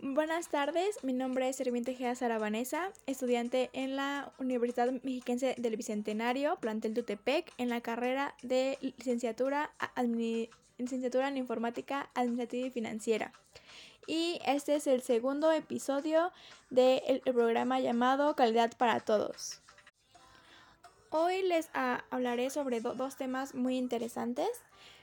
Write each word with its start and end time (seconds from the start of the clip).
Buenas 0.00 0.46
tardes, 0.46 1.02
mi 1.02 1.12
nombre 1.12 1.48
es 1.48 1.56
Serviente 1.56 1.92
Gea 1.92 2.14
Sarabanesa, 2.14 2.92
estudiante 3.06 3.68
en 3.72 3.96
la 3.96 4.32
Universidad 4.38 4.92
Mexiquense 4.92 5.56
del 5.58 5.76
Bicentenario, 5.76 6.54
plantel 6.60 6.94
Tutepec, 6.94 7.52
en 7.58 7.68
la 7.68 7.80
carrera 7.80 8.36
de 8.42 8.78
licenciatura, 8.80 9.72
licenciatura 10.78 11.26
en 11.26 11.36
Informática 11.36 12.10
Administrativa 12.14 12.68
y 12.68 12.70
Financiera. 12.70 13.32
Y 14.06 14.40
este 14.46 14.76
es 14.76 14.86
el 14.86 15.02
segundo 15.02 15.50
episodio 15.50 16.30
del 16.70 17.20
programa 17.22 17.80
llamado 17.80 18.36
Calidad 18.36 18.76
para 18.76 19.00
Todos. 19.00 19.60
Hoy 21.10 21.42
les 21.42 21.70
hablaré 21.74 22.50
sobre 22.50 22.80
dos 22.80 23.16
temas 23.16 23.52
muy 23.52 23.76
interesantes. 23.76 24.48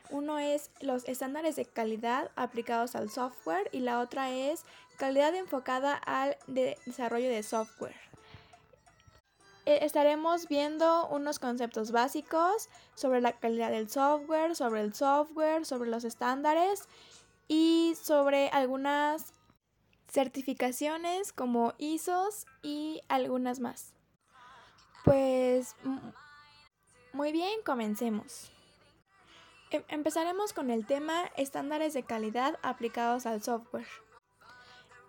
Uno 0.09 0.39
es 0.39 0.69
los 0.81 1.07
estándares 1.07 1.55
de 1.55 1.65
calidad 1.65 2.31
aplicados 2.35 2.95
al 2.95 3.09
software 3.09 3.69
y 3.71 3.79
la 3.79 3.99
otra 3.99 4.31
es 4.31 4.63
calidad 4.97 5.35
enfocada 5.35 5.95
al 5.95 6.37
desarrollo 6.47 7.29
de 7.29 7.43
software. 7.43 7.95
E, 9.65 9.83
estaremos 9.83 10.47
viendo 10.47 11.07
unos 11.07 11.39
conceptos 11.39 11.91
básicos 11.91 12.69
sobre 12.93 13.21
la 13.21 13.33
calidad 13.33 13.71
del 13.71 13.89
software, 13.89 14.55
sobre 14.55 14.81
el 14.81 14.93
software, 14.93 15.65
sobre 15.65 15.89
los 15.89 16.03
estándares 16.03 16.87
y 17.47 17.95
sobre 18.01 18.49
algunas 18.49 19.33
certificaciones 20.07 21.33
como 21.33 21.73
ISOs 21.77 22.45
y 22.61 23.01
algunas 23.09 23.59
más. 23.59 23.93
Pues 25.03 25.75
muy 27.13 27.31
bien, 27.31 27.61
comencemos. 27.63 28.51
Em, 29.71 29.83
empezaremos 29.87 30.53
con 30.53 30.69
el 30.69 30.85
tema 30.85 31.25
estándares 31.37 31.93
de 31.93 32.03
calidad 32.03 32.57
aplicados 32.61 33.25
al 33.25 33.41
software. 33.41 33.87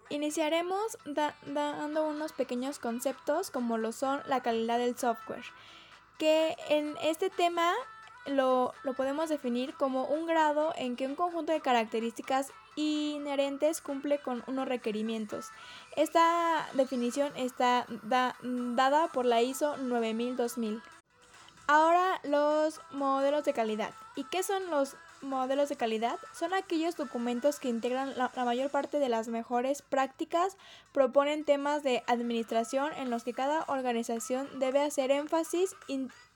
Iniciaremos 0.08 0.98
dando 1.04 2.06
unos 2.06 2.32
pequeños 2.32 2.78
conceptos 2.78 3.50
como 3.50 3.76
lo 3.76 3.92
son 3.92 4.22
la 4.26 4.40
calidad 4.40 4.78
del 4.78 4.96
software, 4.96 5.44
que 6.18 6.56
en 6.68 6.94
este 7.02 7.28
tema 7.28 7.72
lo, 8.24 8.72
lo, 8.84 8.94
podemos 8.94 9.28
definir 9.28 9.74
como 9.74 10.04
un 10.06 10.26
grado 10.26 10.72
en 10.76 10.94
que 10.94 11.06
un 11.06 11.16
conjunto 11.16 11.52
de 11.52 11.60
características 11.60 12.52
inherentes 12.76 13.80
cumple 13.80 14.18
con 14.18 14.44
unos 14.46 14.68
requerimientos. 14.68 15.48
Esta 15.96 16.68
definición 16.74 17.32
está 17.36 17.86
dada 18.42 19.08
por 19.08 19.24
la 19.24 19.42
ISO 19.42 19.76
9000-2000. 19.76 20.82
Ahora 21.68 22.20
los 22.22 22.80
modelos 22.92 23.44
de 23.44 23.52
calidad. 23.52 23.92
¿Y 24.14 24.22
qué 24.24 24.44
son 24.44 24.70
los 24.70 24.96
modelos 25.20 25.68
de 25.68 25.74
calidad? 25.74 26.16
Son 26.32 26.54
aquellos 26.54 26.94
documentos 26.94 27.58
que 27.58 27.68
integran 27.68 28.16
la, 28.16 28.30
mayor 28.44 28.70
parte 28.70 29.00
de 29.00 29.08
las 29.08 29.26
mejores 29.26 29.82
prácticas, 29.82 30.56
proponen 30.92 31.44
temas 31.44 31.82
de 31.82 32.04
administración 32.06 32.92
en 32.92 33.10
los 33.10 33.24
que 33.24 33.32
cada 33.32 33.64
organización 33.66 34.48
debe 34.60 34.80
hacer 34.80 35.10
énfasis, 35.10 35.74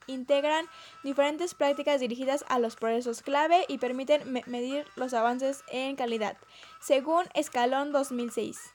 integran 0.05 0.65
diferentes 1.01 1.53
prácticas 1.53 2.01
dirigidas 2.01 2.43
a 2.49 2.59
los 2.59 2.75
procesos 2.75 3.21
clave 3.21 3.63
y 3.69 3.77
permiten 3.77 4.33
medir 4.47 4.85
los 4.97 5.13
avances 5.13 5.63
en 5.69 5.95
calidad, 5.95 6.35
según 6.81 7.23
Escalón 7.33 7.93
2006. 7.93 8.73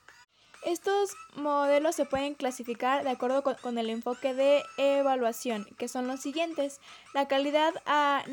Estos 0.67 1.17
modelos 1.37 1.95
se 1.95 2.07
pueden 2.07 2.35
clasificar 2.35 3.05
de 3.05 3.11
acuerdo 3.11 3.45
con, 3.45 3.79
el 3.79 3.89
enfoque 3.89 4.35
de 4.35 4.65
evaluación, 4.79 5.65
que 5.79 5.87
son 5.87 6.09
los 6.09 6.19
siguientes. 6.19 6.81
La 7.15 7.29
calidad 7.29 7.73
a, 7.87 8.25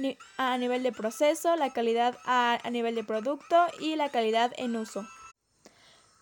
nivel 0.58 0.82
de 0.82 0.92
proceso, 0.92 1.56
la 1.56 1.72
calidad 1.74 2.18
a, 2.26 2.58
nivel 2.72 2.96
de 2.96 3.04
producto 3.04 3.68
y 3.80 3.98
la 3.98 4.10
calidad 4.10 4.52
en 4.58 4.76
uso. 4.76 5.08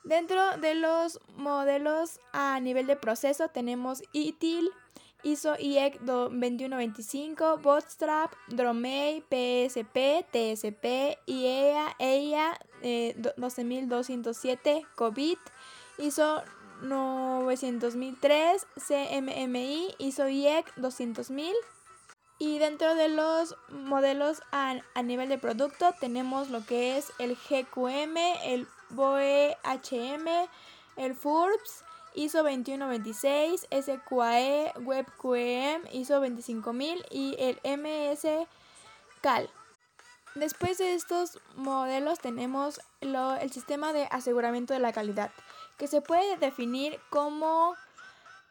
Dentro 0.03 0.57
de 0.57 0.75
los 0.75 1.21
modelos 1.37 2.19
a 2.33 2.59
nivel 2.59 2.87
de 2.87 2.97
proceso 2.97 3.47
tenemos 3.47 4.03
ITIL, 4.11 4.69
ISO 5.23 5.55
IEC 5.57 6.01
2125, 6.01 7.59
Bootstrap, 7.59 8.33
Dromey, 8.49 9.23
PSP, 9.29 10.25
TSP, 10.29 11.17
IEA, 11.25 11.95
EIA 11.99 12.59
12207, 12.81 14.85
COVID, 14.95 15.37
ISO 16.01 16.43
900.003, 16.81 18.65
CMMI, 18.75 19.95
ISO 19.99 20.27
IEC 20.27 20.75
200.000. 20.75 21.53
Y 22.39 22.57
dentro 22.57 22.95
de 22.95 23.07
los 23.07 23.55
modelos 23.69 24.41
a, 24.51 24.81
nivel 25.03 25.29
de 25.29 25.37
producto 25.37 25.93
tenemos 25.99 26.49
lo 26.49 26.65
que 26.65 26.97
es 26.97 27.13
el 27.19 27.35
GQM, 27.37 28.17
el 28.43 28.67
BOE-HM, 28.89 30.27
el 30.97 31.15
FURBS, 31.15 31.83
ISO 32.15 32.39
2126, 32.39 33.67
SQAE, 33.71 34.73
WebQM, 34.79 35.87
ISO 35.93 36.19
25000 36.19 37.05
y 37.11 37.35
el 37.37 37.59
MS 37.63 38.25
CAL. 39.21 39.47
Después 40.33 40.79
de 40.79 40.95
estos 40.95 41.39
modelos 41.55 42.19
tenemos 42.19 42.81
el 43.01 43.51
sistema 43.51 43.93
de 43.93 44.07
aseguramiento 44.09 44.73
de 44.73 44.79
la 44.79 44.93
calidad 44.93 45.29
que 45.81 45.87
se 45.87 45.99
puede 45.99 46.37
definir 46.37 46.99
como 47.09 47.75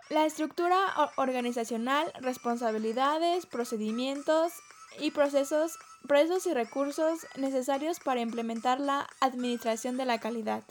la 0.09 0.27
estructura 0.27 0.77
organizacional, 1.17 2.13
responsabilidades, 2.21 3.47
procedimientos 3.47 4.53
y 4.99 5.13
procesos, 5.13 5.79
procesos 6.09 6.47
y 6.47 6.55
recursos 6.55 7.29
necesarios 7.37 8.01
para 8.01 8.21
implementar 8.21 8.81
la 8.81 9.07
administración 9.21 9.97
de 9.97 10.07
la 10.07 10.19
calidad. 10.19 10.65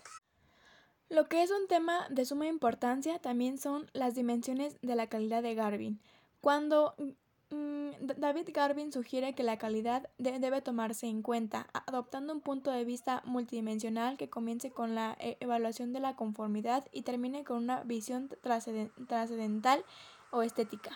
Lo 1.07 1.29
que 1.29 1.43
es 1.43 1.51
un 1.51 1.69
tema 1.69 2.05
de 2.09 2.25
suma 2.25 2.47
importancia 2.47 3.19
también 3.19 3.57
son 3.57 3.89
las 3.93 4.15
dimensiones 4.15 4.75
de 4.81 4.95
la 4.95 5.07
calidad 5.07 5.41
de 5.41 5.55
Garvin. 5.55 6.01
Cuando 6.41 6.93
David 8.01 8.49
Garvin 8.53 8.91
sugiere 8.91 9.33
que 9.33 9.43
la 9.43 9.57
calidad 9.57 10.09
debe 10.17 10.61
tomarse 10.61 11.07
en 11.07 11.21
cuenta, 11.21 11.67
adoptando 11.85 12.33
un 12.33 12.41
punto 12.41 12.71
de 12.71 12.85
vista 12.85 13.21
multidimensional 13.25 14.17
que 14.17 14.29
comience 14.29 14.71
con 14.71 14.95
la 14.95 15.17
e-, 15.19 15.37
evaluación 15.39 15.93
de 15.93 15.99
la 15.99 16.15
conformidad 16.15 16.85
y 16.91 17.01
termine 17.01 17.43
con 17.43 17.57
una 17.57 17.83
visión 17.83 18.29
trascendental 19.07 19.83
o 20.31 20.43
estética. 20.43 20.91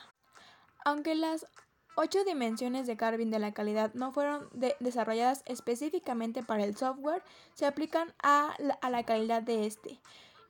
Aunque 0.86 1.16
las 1.16 1.47
ocho 1.96 2.24
dimensiones 2.24 2.88
de 2.88 2.96
Garvin 2.96 3.31
de 3.31 3.40
la 3.40 3.53
calidad 3.53 3.94
no 3.94 4.12
fueron 4.12 4.50
desarrolladas 4.80 5.44
específicamente 5.46 6.44
para 6.44 6.63
el 6.63 6.75
software, 6.75 7.24
se 7.53 7.66
aplican 7.66 8.13
a 8.22 8.56
la, 8.59 9.03
calidad 9.03 9.42
de 9.42 9.66
este. 9.66 10.00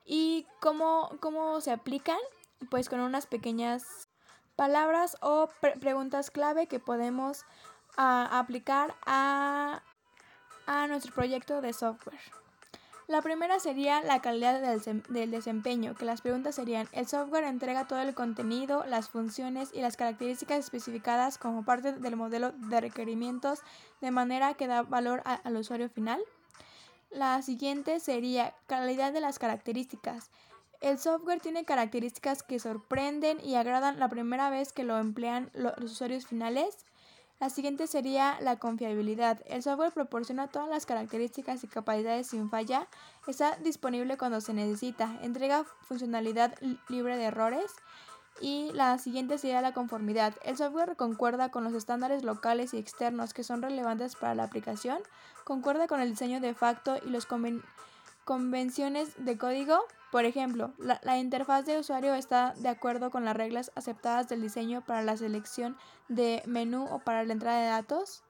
¿Y 0.04 0.46
cómo, 0.60 1.10
cómo 1.20 1.60
se 1.60 1.72
aplican? 1.72 2.18
Pues 2.70 2.88
con 2.88 3.00
unas 3.00 3.26
pequeñas 3.26 4.08
palabras 4.56 5.16
o 5.20 5.48
preguntas 5.80 6.30
clave 6.30 6.66
que 6.66 6.80
podemos 6.80 7.44
ah, 7.96 8.28
aplicar 8.38 8.94
a, 9.06 9.82
a 10.66 10.86
nuestro 10.86 11.12
proyecto 11.14 11.60
de 11.60 11.72
software. 11.72 12.20
La 13.06 13.20
primera 13.20 13.60
sería 13.60 14.02
la 14.02 14.22
calidad 14.22 14.62
del, 14.62 15.02
del, 15.10 15.30
desempeño, 15.30 15.94
que 15.94 16.06
las 16.06 16.22
preguntas 16.22 16.54
serían, 16.54 16.88
¿el 16.92 17.06
software 17.06 17.44
entrega 17.44 17.86
todo 17.86 18.00
el 18.00 18.14
contenido, 18.14 18.82
las 18.86 19.10
funciones 19.10 19.68
y 19.74 19.82
las 19.82 19.98
características 19.98 20.60
especificadas 20.60 21.36
como 21.36 21.66
parte 21.66 21.92
del 21.92 22.16
modelo 22.16 22.52
de 22.52 22.80
requerimientos 22.80 23.60
de 24.00 24.10
manera 24.10 24.54
que 24.54 24.68
da 24.68 24.82
valor 24.82 25.22
al 25.24 25.56
usuario 25.56 25.90
final? 25.90 26.18
La 27.10 27.42
siguiente 27.42 28.00
sería 28.00 28.54
calidad 28.66 29.12
de 29.12 29.20
las 29.20 29.38
características. 29.38 30.30
El 30.84 30.98
software 30.98 31.40
tiene 31.40 31.64
características 31.64 32.42
que 32.42 32.58
sorprenden 32.58 33.40
y 33.42 33.54
agradan 33.54 33.98
la 33.98 34.10
primera 34.10 34.50
vez 34.50 34.74
que 34.74 34.84
lo 34.84 34.98
emplean 34.98 35.50
los 35.54 35.72
usuarios 35.78 36.26
finales. 36.26 36.84
La 37.40 37.48
siguiente 37.48 37.86
sería 37.86 38.38
la 38.42 38.58
confiabilidad. 38.58 39.40
El 39.46 39.62
software 39.62 39.92
proporciona 39.92 40.48
todas 40.48 40.68
las 40.68 40.84
características 40.84 41.64
y 41.64 41.68
capacidades 41.68 42.26
sin 42.26 42.50
falla. 42.50 42.86
Está 43.26 43.56
disponible 43.56 44.18
cuando 44.18 44.42
se 44.42 44.52
necesita. 44.52 45.18
Entrega 45.22 45.64
funcionalidad 45.64 46.54
libre 46.90 47.16
de 47.16 47.24
errores. 47.24 47.72
Y 48.42 48.70
la 48.74 48.98
siguiente 48.98 49.38
sería 49.38 49.62
la 49.62 49.72
conformidad. 49.72 50.34
El 50.44 50.58
software 50.58 50.96
concuerda 50.96 51.50
con 51.50 51.64
los 51.64 51.72
estándares 51.72 52.24
locales 52.24 52.74
y 52.74 52.78
externos 52.78 53.32
que 53.32 53.42
son 53.42 53.62
relevantes 53.62 54.16
para 54.16 54.34
la 54.34 54.44
aplicación. 54.44 54.98
Concuerda 55.44 55.86
con 55.86 56.02
el 56.02 56.10
diseño 56.10 56.42
de 56.42 56.52
facto 56.52 56.98
y 57.06 57.08
las 57.08 57.24
convenciones 58.24 59.14
de 59.24 59.38
código 59.38 59.84
por 60.14 60.26
ejemplo, 60.26 60.72
la, 60.78 61.18
interfaz 61.18 61.66
de 61.66 61.76
usuario 61.76 62.14
está 62.14 62.54
de 62.58 62.68
acuerdo 62.68 63.10
con 63.10 63.24
las 63.24 63.36
reglas 63.36 63.72
aceptadas 63.74 64.28
del 64.28 64.42
diseño 64.42 64.80
para 64.80 65.02
la 65.02 65.16
selección 65.16 65.76
de 66.06 66.40
menú 66.46 66.86
o 66.88 67.00
para 67.00 67.24
la 67.24 67.32
entrada 67.32 67.60
de 67.60 67.66
datos. 67.66 68.22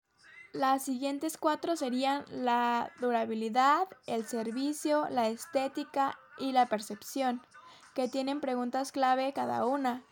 Las 0.54 0.82
siguientes 0.82 1.36
cuatro 1.36 1.76
serían 1.76 2.24
la 2.30 2.90
durabilidad, 3.00 3.86
el 4.06 4.24
servicio, 4.24 5.06
la 5.10 5.28
estética 5.28 6.18
y 6.38 6.52
la 6.52 6.64
percepción, 6.64 7.42
que 7.94 8.08
tienen 8.08 8.40
preguntas 8.40 8.90
clave 8.90 9.34
cada 9.34 9.66
una, 9.66 10.02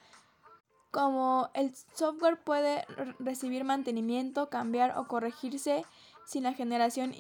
como 0.90 1.48
el 1.54 1.74
software 1.94 2.38
puede 2.38 2.84
recibir 3.18 3.64
mantenimiento, 3.64 4.50
cambiar 4.50 4.98
o 4.98 5.08
corregirse 5.08 5.86
sin 6.24 6.44
la 6.44 6.54
generación 6.54 7.14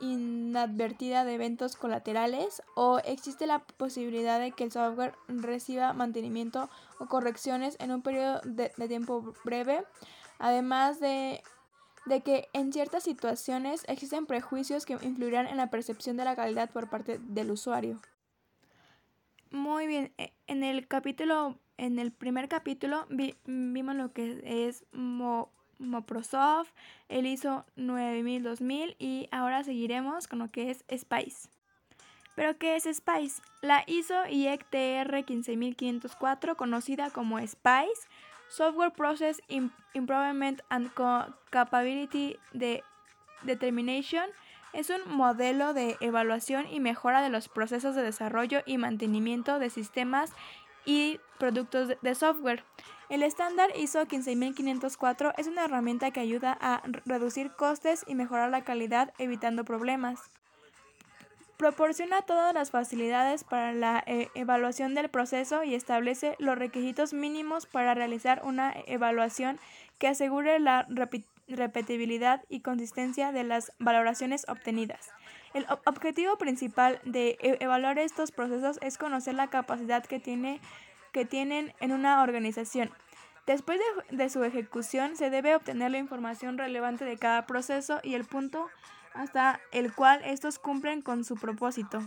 inadvertida 0.00 1.24
de 1.24 1.34
eventos 1.34 1.76
colaterales 1.76 2.62
o 2.74 2.98
existe 3.04 3.46
la 3.46 3.60
posibilidad 3.60 4.40
de 4.40 4.52
que 4.52 4.64
el 4.64 4.72
software 4.72 5.14
reciba 5.28 5.92
mantenimiento 5.92 6.68
o 6.98 7.06
correcciones 7.06 7.76
en 7.80 7.92
un 7.92 8.02
periodo 8.02 8.40
de, 8.44 8.70
tiempo 8.88 9.34
breve, 9.44 9.84
además 10.38 11.00
de, 11.00 11.42
de 12.06 12.20
que 12.22 12.48
en 12.52 12.72
ciertas 12.72 13.04
situaciones 13.04 13.84
existen 13.88 14.26
prejuicios 14.26 14.86
que 14.86 14.94
influirán 14.94 15.46
en 15.46 15.56
la 15.56 15.70
percepción 15.70 16.16
de 16.16 16.24
la 16.24 16.36
calidad 16.36 16.70
por 16.70 16.90
parte 16.90 17.18
del 17.18 17.50
usuario. 17.50 18.00
Muy 19.50 19.86
bien, 19.86 20.12
e, 20.16 20.32
en 20.46 20.62
el 20.62 20.86
capítulo, 20.86 21.58
en 21.76 21.98
el 21.98 22.12
primer 22.12 22.48
capítulo 22.48 23.06
vimos 23.08 23.96
lo 23.96 24.12
que 24.12 24.40
es 24.44 24.84
Moprosoft, 25.80 26.70
el 27.08 27.26
ISO 27.26 27.64
9000-2000 27.76 28.94
y 28.98 29.28
ahora 29.32 29.64
seguiremos 29.64 30.28
con 30.28 30.38
lo 30.38 30.50
que 30.50 30.70
es 30.70 30.84
Spice. 30.96 31.48
¿Pero 32.36 32.56
qué 32.58 32.76
es 32.76 32.84
Spice? 32.84 33.42
La 33.60 33.82
ISO 33.86 34.26
IEC 34.26 34.64
TR 34.70 35.24
15504, 35.24 36.56
conocida 36.56 37.10
como 37.10 37.38
Spice, 37.38 38.08
Software 38.48 38.92
Process 38.92 39.42
Improvement 39.94 40.60
and 40.68 40.90
Capability 41.50 42.36
de 42.52 42.84
Determination, 43.42 44.24
es 44.72 44.90
un 44.90 45.00
modelo 45.06 45.74
de 45.74 45.96
evaluación 46.00 46.66
y 46.70 46.80
mejora 46.80 47.22
de 47.22 47.28
los 47.28 47.48
procesos 47.48 47.94
de 47.94 48.02
desarrollo 48.02 48.62
y 48.66 48.78
mantenimiento 48.78 49.58
de 49.58 49.70
sistemas 49.70 50.32
y 50.84 51.18
productos 51.38 51.88
de 52.00 52.14
software. 52.14 52.64
El 53.10 53.24
estándar 53.24 53.70
ISO 53.76 54.06
15504 54.06 55.32
es 55.36 55.48
una 55.48 55.64
herramienta 55.64 56.12
que 56.12 56.20
ayuda 56.20 56.56
a 56.60 56.80
reducir 57.04 57.50
costes 57.50 58.04
y 58.06 58.14
mejorar 58.14 58.50
la 58.50 58.62
calidad 58.62 59.12
evitando 59.18 59.64
problemas. 59.64 60.20
Proporciona 61.56 62.22
todas 62.22 62.54
las 62.54 62.70
facilidades 62.70 63.42
para 63.42 63.72
la 63.72 64.04
eh, 64.06 64.28
evaluación 64.36 64.94
del 64.94 65.08
proceso 65.08 65.64
y 65.64 65.74
establece 65.74 66.36
los 66.38 66.56
requisitos 66.56 67.12
mínimos 67.12 67.66
para 67.66 67.94
realizar 67.94 68.42
una 68.44 68.72
evaluación 68.86 69.58
que 69.98 70.06
asegure 70.06 70.60
la 70.60 70.86
repetibilidad 71.48 72.44
y 72.48 72.60
consistencia 72.60 73.32
de 73.32 73.42
las 73.42 73.72
valoraciones 73.80 74.46
obtenidas. 74.48 75.10
El 75.52 75.66
objetivo 75.84 76.38
principal 76.38 77.00
de 77.04 77.36
e-, 77.40 77.56
evaluar 77.58 77.98
estos 77.98 78.30
procesos 78.30 78.78
es 78.82 78.98
conocer 78.98 79.34
la 79.34 79.50
capacidad 79.50 80.04
que 80.04 80.20
tiene 80.20 80.60
que 81.12 81.24
tienen 81.24 81.74
en 81.80 81.92
una 81.92 82.22
organización. 82.22 82.90
Después 83.46 83.80
de, 84.10 84.28
su 84.28 84.44
ejecución 84.44 85.16
se 85.16 85.30
debe 85.30 85.56
obtener 85.56 85.90
la 85.90 85.98
información 85.98 86.58
relevante 86.58 87.04
de 87.04 87.16
cada 87.16 87.46
proceso 87.46 87.98
y 88.02 88.14
el 88.14 88.24
punto 88.24 88.68
hasta 89.12 89.60
el 89.72 89.92
cual 89.92 90.22
estos 90.24 90.58
cumplen 90.58 91.02
con 91.02 91.24
su 91.24 91.34
propósito. 91.34 92.00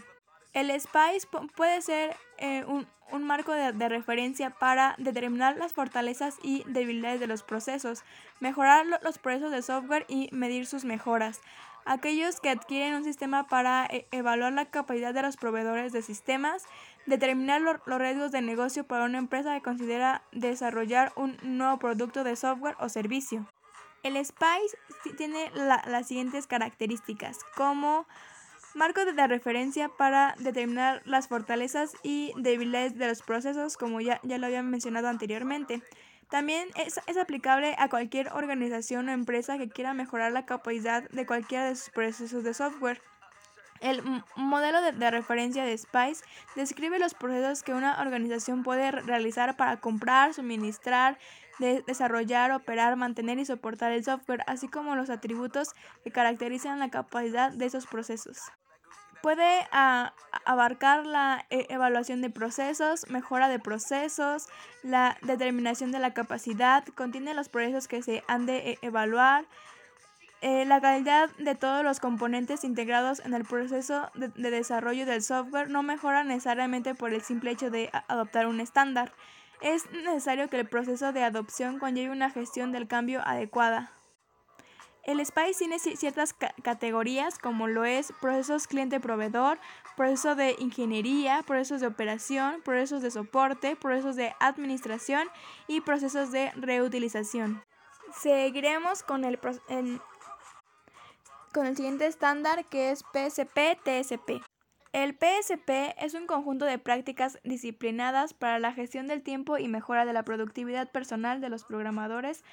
El 0.53 0.69
SPICE 0.69 1.27
puede 1.55 1.81
ser 1.81 2.15
eh, 2.37 2.63
un, 2.65 3.23
marco 3.23 3.51
de, 3.51 3.89
referencia 3.89 4.51
para 4.51 4.95
determinar 4.97 5.57
las 5.57 5.73
fortalezas 5.73 6.37
y 6.43 6.63
debilidades 6.67 7.19
de 7.19 7.27
los 7.27 7.43
procesos, 7.43 8.03
mejorar 8.39 8.85
los 8.85 9.17
procesos 9.17 9.51
de 9.51 9.63
software 9.63 10.05
y 10.07 10.29
medir 10.31 10.65
sus 10.65 10.85
mejoras. 10.85 11.41
Aquellos 11.85 12.39
que 12.39 12.49
adquieren 12.49 12.95
un 12.95 13.03
sistema 13.03 13.47
para 13.47 13.85
eh, 13.87 14.07
evaluar 14.11 14.53
la 14.53 14.65
capacidad 14.65 15.13
de 15.13 15.23
los 15.23 15.35
proveedores 15.35 15.91
de 15.91 16.01
sistemas 16.01 16.63
Determinar 17.05 17.61
los 17.61 17.99
riesgos 17.99 18.31
de 18.31 18.41
negocio 18.41 18.85
para 18.85 19.05
una 19.05 19.17
empresa 19.17 19.53
que 19.53 19.61
considera 19.61 20.23
desarrollar 20.31 21.11
un 21.15 21.37
nuevo 21.43 21.77
producto 21.77 22.23
de 22.23 22.35
software 22.35 22.75
o 22.79 22.87
servicio. 22.89 23.45
El 24.03 24.23
SPICE 24.23 24.77
tiene 25.17 25.51
las 25.55 26.07
siguientes 26.07 26.47
características, 26.47 27.39
como 27.55 28.05
marco 28.73 29.05
de 29.05 29.27
referencia 29.27 29.89
para 29.89 30.35
determinar 30.39 31.01
las 31.05 31.27
fortalezas 31.27 31.93
y 32.03 32.33
debilidades 32.37 32.97
de 32.97 33.07
los 33.07 33.21
procesos, 33.21 33.77
como 33.77 34.01
ya, 34.01 34.19
ya 34.23 34.37
lo 34.37 34.47
había 34.47 34.63
mencionado 34.63 35.07
anteriormente. 35.07 35.81
También 36.29 36.67
es, 36.75 36.99
es, 37.05 37.17
aplicable 37.17 37.75
a 37.77 37.89
cualquier 37.89 38.33
organización 38.33 39.07
o 39.07 39.11
empresa 39.11 39.57
que 39.57 39.69
quiera 39.69 39.93
mejorar 39.93 40.31
la 40.31 40.45
capacidad 40.45 41.07
de 41.09 41.25
cualquiera 41.25 41.65
de 41.65 41.75
sus 41.75 41.89
procesos 41.91 42.43
de 42.43 42.53
software. 42.53 43.01
El 43.83 44.01
modelo 44.37 44.81
de, 44.81 45.11
referencia 45.11 45.65
de 45.65 45.77
SPICE 45.77 46.23
describe 46.55 46.99
los 46.99 47.13
procesos 47.13 47.63
que 47.63 47.73
una 47.73 47.99
organización 48.01 48.63
puede 48.63 48.91
realizar 48.91 49.57
para 49.57 49.81
comprar, 49.81 50.33
suministrar, 50.33 51.19
desarrollar, 51.59 52.51
operar, 52.53 52.95
mantener 52.95 53.39
y 53.39 53.45
soportar 53.45 53.91
el 53.91 54.05
software, 54.05 54.45
así 54.47 54.69
como 54.69 54.95
los 54.95 55.09
atributos 55.09 55.73
que 56.05 56.11
caracterizan 56.11 56.79
la 56.79 56.89
capacidad 56.89 57.51
de 57.51 57.65
esos 57.65 57.85
procesos. 57.85 58.39
Puede 59.21 59.67
ah, 59.73 60.13
abarcar 60.45 61.05
la 61.05 61.45
e, 61.49 61.67
evaluación 61.69 62.21
de 62.21 62.29
procesos, 62.29 63.09
mejora 63.09 63.49
de 63.49 63.59
procesos, 63.59 64.47
la 64.81 65.17
determinación 65.21 65.91
de 65.91 65.99
la 65.99 66.13
capacidad, 66.13 66.85
contiene 66.95 67.33
los 67.33 67.49
procesos 67.49 67.89
que 67.89 68.01
se 68.01 68.23
han 68.27 68.45
de 68.45 68.71
e, 68.71 68.77
evaluar, 68.81 69.45
eh, 70.45 70.65
la 70.65 70.81
calidad 70.81 71.29
de 71.37 71.55
todos 71.55 71.85
los 71.85 72.01
componentes 72.01 72.65
integrados 72.65 73.21
en 73.21 73.33
el 73.33 73.45
proceso 73.45 74.11
de, 74.13 74.27
desarrollo 74.51 75.05
del 75.05 75.21
software 75.21 75.69
no 75.69 75.83
mejora 75.83 76.25
necesariamente 76.25 76.95
por 76.95 77.13
el 77.13 77.21
simple 77.21 77.51
hecho 77.51 77.71
de 77.71 77.89
adoptar 78.09 78.47
un 78.47 78.59
estándar. 78.59 79.13
Es 79.61 79.89
necesario 79.91 80.49
que 80.49 80.59
el 80.59 80.67
proceso 80.67 81.13
de 81.13 81.23
adopción 81.23 81.79
conlleve 81.79 82.11
una 82.11 82.29
gestión 82.29 82.73
del 82.73 82.89
cambio 82.89 83.21
adecuada. 83.25 83.93
El 85.03 85.25
SPICE 85.25 85.59
tiene 85.59 85.79
ciertas 85.79 86.35
categorías 86.61 87.39
como 87.39 87.69
lo 87.69 87.85
es 87.85 88.11
procesos 88.19 88.67
cliente-proveedor, 88.67 89.59
proceso 89.95 90.35
de 90.35 90.57
ingeniería, 90.59 91.41
procesos 91.47 91.79
de 91.79 91.87
operación, 91.87 92.61
procesos 92.65 93.01
de 93.01 93.11
soporte, 93.11 93.77
procesos 93.77 94.17
de 94.17 94.35
administración 94.41 95.29
y 95.67 95.79
procesos 95.79 96.33
de 96.33 96.51
reutilización. 96.57 97.63
Seguiremos 98.11 99.03
con 99.03 99.23
el, 99.23 99.39
el 99.69 99.99
con 101.53 101.67
el 101.67 101.77
siguiente 101.77 102.07
estándar 102.07 102.65
que 102.65 102.91
es 102.91 103.05
PSP-TSP. 103.05 104.41
El 104.91 105.13
PSP 105.13 105.95
es 105.97 106.13
un 106.13 106.27
conjunto 106.27 106.65
de 106.65 106.77
prácticas 106.77 107.39
disciplinadas 107.43 108.33
para 108.33 108.59
la 108.59 108.73
gestión 108.73 109.07
del 109.07 109.23
tiempo 109.23 109.57
y 109.57 109.67
mejora 109.67 110.05
de 110.05 110.13
la 110.13 110.23
productividad 110.23 110.91
personal 110.91 111.41
de 111.41 111.49
los 111.49 111.63
programadores 111.63 112.43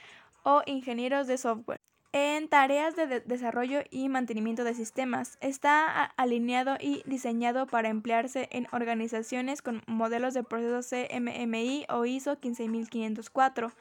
o 0.43 0.63
ingenieros 0.67 1.27
de 1.27 1.39
software. 1.39 1.81
En 2.13 2.49
tareas 2.49 2.97
de, 2.97 3.21
desarrollo 3.21 3.83
y 3.91 4.09
mantenimiento 4.09 4.65
de 4.65 4.75
sistemas, 4.75 5.39
está 5.41 6.05
alineado 6.17 6.77
y 6.81 7.03
diseñado 7.07 7.67
para 7.67 7.89
emplearse 7.89 8.49
en 8.51 8.67
organizaciones 8.73 9.63
con 9.63 9.83
modelos 9.87 10.35
de 10.35 10.43
procesos 10.43 10.89
CMMI 10.91 11.87
o 11.89 12.07
ISO 12.07 12.37
15504 12.37 13.73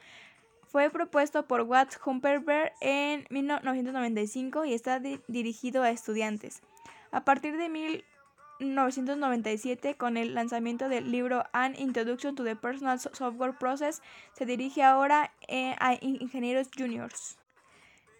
fue 0.70 0.88
propuesto 0.88 1.46
por 1.46 1.60
Watts 1.62 1.98
Humperberg 2.04 2.72
en 2.80 3.26
1995 3.30 4.64
y 4.64 4.74
está 4.74 5.00
dirigido 5.26 5.82
a 5.82 5.90
estudiantes. 5.90 6.62
A 7.10 7.24
partir 7.24 7.56
de 7.56 7.68
1997, 7.68 9.96
con 9.96 10.16
el 10.16 10.34
lanzamiento 10.34 10.88
del 10.88 11.10
libro 11.10 11.42
An 11.52 11.74
Introduction 11.76 12.36
to 12.36 12.44
the 12.44 12.54
Personal 12.54 13.00
Software 13.00 13.58
Process, 13.58 14.00
se 14.32 14.46
dirige 14.46 14.84
ahora 14.84 15.32
eh, 15.48 15.74
a 15.80 15.94
ingenieros 16.00 16.70
juniors. 16.76 17.36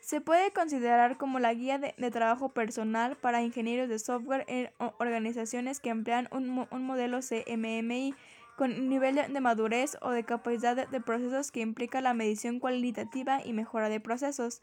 Se 0.01 0.21
puede 0.21 0.51
considerar 0.51 1.17
como 1.19 1.39
la 1.39 1.55
guía 1.55 1.79
de, 1.79 1.93
trabajo 2.11 2.49
personal 2.49 3.17
para 3.17 3.43
ingenieros 3.43 3.89
de 3.89 4.01
software 4.01 4.45
en 4.49 4.71
organizaciones 4.99 5.79
que 5.79 5.91
emplean 5.91 6.29
un, 6.33 6.67
un 6.69 6.85
modelo 6.85 7.21
CMMI 7.21 8.17
con 8.61 8.91
nivel 8.91 9.15
de 9.15 9.41
madurez 9.41 9.97
o 10.03 10.11
de 10.11 10.23
capacidad 10.23 10.77
de, 10.77 11.01
procesos 11.01 11.51
que 11.51 11.61
implica 11.61 12.03
la 12.03 12.13
medición 12.13 12.61
cualitativa 12.61 13.41
y 13.43 13.55
mejora 13.55 13.89
de 13.89 14.01
procesos. 14.01 14.61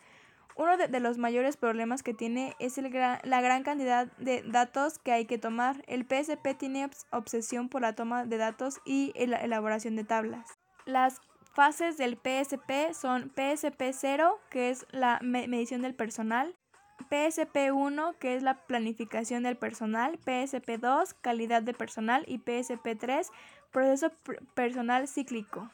Uno 0.55 0.77
de, 0.77 0.99
los 0.99 1.17
mayores 1.17 1.57
problemas 1.57 2.03
que 2.03 2.13
tiene 2.13 2.55
es 2.59 2.77
el 2.77 2.91
la 2.91 3.41
gran 3.41 3.63
cantidad 3.63 4.05
de 4.17 4.43
datos 4.43 4.99
que 4.99 5.13
hay 5.13 5.25
que 5.25 5.39
tomar. 5.39 5.83
El 5.87 6.05
PSP 6.05 6.55
tiene 6.55 6.91
obsesión 7.09 7.69
por 7.69 7.81
la 7.81 7.93
toma 7.93 8.23
de 8.23 8.37
datos 8.37 8.81
y 8.85 9.13
la 9.25 9.37
elaboración 9.37 9.95
de 9.95 10.03
tablas. 10.03 10.47
Las 10.85 11.19
fases 11.55 11.97
del 11.97 12.17
PSP 12.17 12.93
son 12.93 13.31
PSP 13.35 13.81
0, 13.93 14.39
que 14.51 14.69
es 14.69 14.85
la 14.91 15.19
medición 15.23 15.81
del 15.81 15.95
personal, 15.95 16.53
PSP 17.09 17.71
1, 17.73 18.15
que 18.19 18.35
es 18.35 18.43
la 18.43 18.65
planificación 18.65 19.43
del 19.43 19.55
personal, 19.55 20.19
PSP 20.19 20.77
2, 20.79 21.13
calidad 21.15 21.61
de 21.63 21.73
personal 21.73 22.25
y 22.27 22.39
PSP 22.39 22.97
3, 22.99 23.31
proceso 23.71 24.11
personal 24.53 25.07
cíclico. 25.07 25.69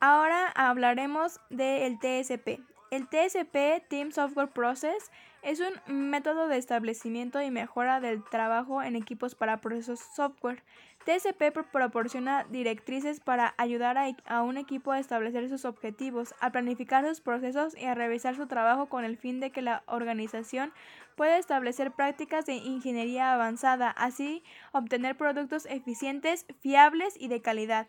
Ahora 0.00 0.48
hablaremos 0.54 1.40
del 1.50 1.98
TSP. 1.98 2.60
El 2.90 3.08
TSP, 3.08 3.86
Team 3.88 4.12
Software 4.12 4.50
Process, 4.50 5.10
Es 5.42 5.60
un 5.60 6.10
método 6.10 6.48
de 6.48 6.56
establecimiento 6.56 7.42
y 7.42 7.50
mejora 7.50 8.00
del 8.00 8.24
trabajo 8.24 8.82
en 8.82 8.96
equipos 8.96 9.34
para 9.34 9.60
procesos 9.60 10.00
software. 10.00 10.62
TSP 11.04 11.52
proporciona 11.70 12.44
directrices 12.44 13.20
para 13.20 13.54
ayudar 13.58 13.98
a, 13.98 14.42
un 14.42 14.56
equipo 14.56 14.92
a 14.92 14.98
establecer 14.98 15.48
sus 15.48 15.64
objetivos, 15.64 16.34
a 16.40 16.50
planificar 16.50 17.06
sus 17.06 17.20
procesos 17.20 17.76
y 17.76 17.84
a 17.84 17.94
revisar 17.94 18.36
su 18.36 18.46
trabajo 18.46 18.86
con 18.86 19.04
el 19.04 19.16
fin 19.16 19.40
de 19.40 19.50
que 19.50 19.62
la 19.62 19.82
organización 19.86 20.72
pueda 21.16 21.38
establecer 21.38 21.92
prácticas 21.92 22.46
de 22.46 22.54
ingeniería 22.54 23.34
avanzada, 23.34 23.90
así 23.90 24.42
obtener 24.72 25.16
productos 25.16 25.66
eficientes, 25.66 26.46
fiables 26.60 27.14
y 27.18 27.28
de 27.28 27.42
calidad. 27.42 27.86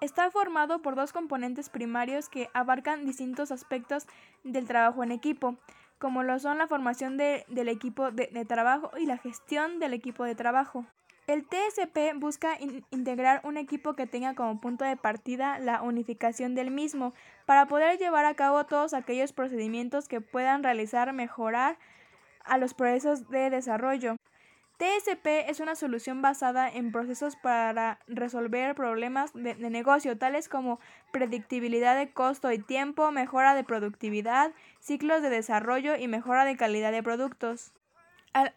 Está 0.00 0.30
formado 0.30 0.82
por 0.82 0.96
dos 0.96 1.12
componentes 1.12 1.70
primarios 1.70 2.28
que 2.28 2.50
abarcan 2.52 3.06
distintos 3.06 3.50
aspectos 3.50 4.06
del 4.42 4.66
trabajo 4.66 5.02
en 5.02 5.12
equipo 5.12 5.56
como 5.98 6.22
lo 6.22 6.38
son 6.38 6.58
la 6.58 6.66
formación 6.66 7.16
del 7.16 7.68
equipo 7.68 8.10
de, 8.10 8.44
trabajo 8.44 8.90
y 8.98 9.06
la 9.06 9.16
gestión 9.16 9.78
del 9.78 9.94
equipo 9.94 10.24
de 10.24 10.34
trabajo. 10.34 10.84
El 11.26 11.46
TSP 11.46 12.14
busca 12.16 12.58
integrar 12.90 13.40
un 13.44 13.56
equipo 13.56 13.94
que 13.94 14.06
tenga 14.06 14.34
como 14.34 14.60
punto 14.60 14.84
de 14.84 14.98
partida 14.98 15.58
la 15.58 15.80
unificación 15.80 16.54
del 16.54 16.70
mismo 16.70 17.14
para 17.46 17.66
poder 17.66 17.98
llevar 17.98 18.26
a 18.26 18.34
cabo 18.34 18.64
todos 18.66 18.92
aquellos 18.92 19.32
procedimientos 19.32 20.06
que 20.06 20.20
puedan 20.20 20.62
realizar 20.62 21.10
mejorar 21.14 21.78
a 22.44 22.58
los 22.58 22.74
procesos 22.74 23.30
de 23.30 23.48
desarrollo. 23.48 24.16
TSP 24.76 25.48
es 25.48 25.60
una 25.60 25.76
solución 25.76 26.20
basada 26.20 26.68
en 26.68 26.92
procesos 26.92 27.36
para 27.36 28.00
resolver 28.06 28.74
problemas 28.74 29.32
de, 29.32 29.54
negocio, 29.54 30.18
tales 30.18 30.50
como 30.50 30.78
predictibilidad 31.10 31.96
de 31.96 32.12
costo 32.12 32.52
y 32.52 32.58
tiempo, 32.58 33.12
mejora 33.12 33.54
de 33.54 33.64
productividad, 33.64 34.52
ciclos 34.80 35.22
de 35.22 35.30
desarrollo 35.30 35.96
y 35.96 36.06
mejora 36.06 36.44
de 36.44 36.56
calidad 36.58 36.92
de 36.92 37.02
productos. 37.02 37.72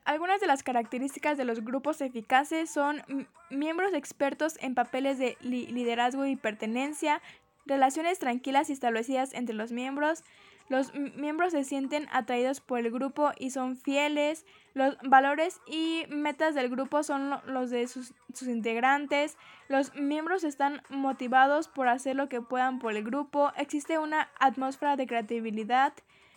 Algunas 0.05 0.41
de 0.41 0.48
las 0.48 0.63
características 0.63 1.38
de 1.38 1.46
los 1.46 1.63
grupos 1.63 2.01
eficaces 2.01 2.69
son 2.69 3.03
miembros 3.50 3.93
expertos 3.93 4.57
en 4.60 4.75
papeles 4.75 5.19
de 5.19 5.38
liderazgo 5.41 6.25
y 6.25 6.36
pertenencia, 6.36 7.22
relaciones 7.65 8.19
tranquilas 8.19 8.69
y 8.69 8.74
establecidas 8.74 9.34
entre 9.34 9.55
los 9.55 9.72
miembros, 9.72 10.24
los 10.69 10.93
miembros 10.93 11.53
se 11.53 11.63
sienten 11.63 12.07
atraídos 12.12 12.60
por 12.60 12.79
el 12.79 12.91
grupo 12.91 13.31
y 13.39 13.51
son 13.51 13.77
fieles. 13.77 14.46
Los 14.74 14.98
valores 15.01 15.62
y 15.65 16.03
metas 16.10 16.55
del 16.55 16.69
grupo 16.69 17.03
son 17.03 17.39
los 17.46 17.69
de 17.69 17.88
sus, 17.88 18.13
integrantes. 18.41 19.38
Los 19.69 19.96
miembros 19.96 20.43
están 20.43 20.81
motivados 20.89 21.69
por 21.69 21.88
hacer 21.88 22.17
lo 22.17 22.27
que 22.27 22.41
puedan 22.41 22.79
por 22.79 22.96
el 22.96 23.03
grupo. 23.03 23.53
Existe 23.55 23.98
una 23.98 24.29
atmósfera 24.39 24.98
de 24.98 25.07
creatividad. 25.07 25.93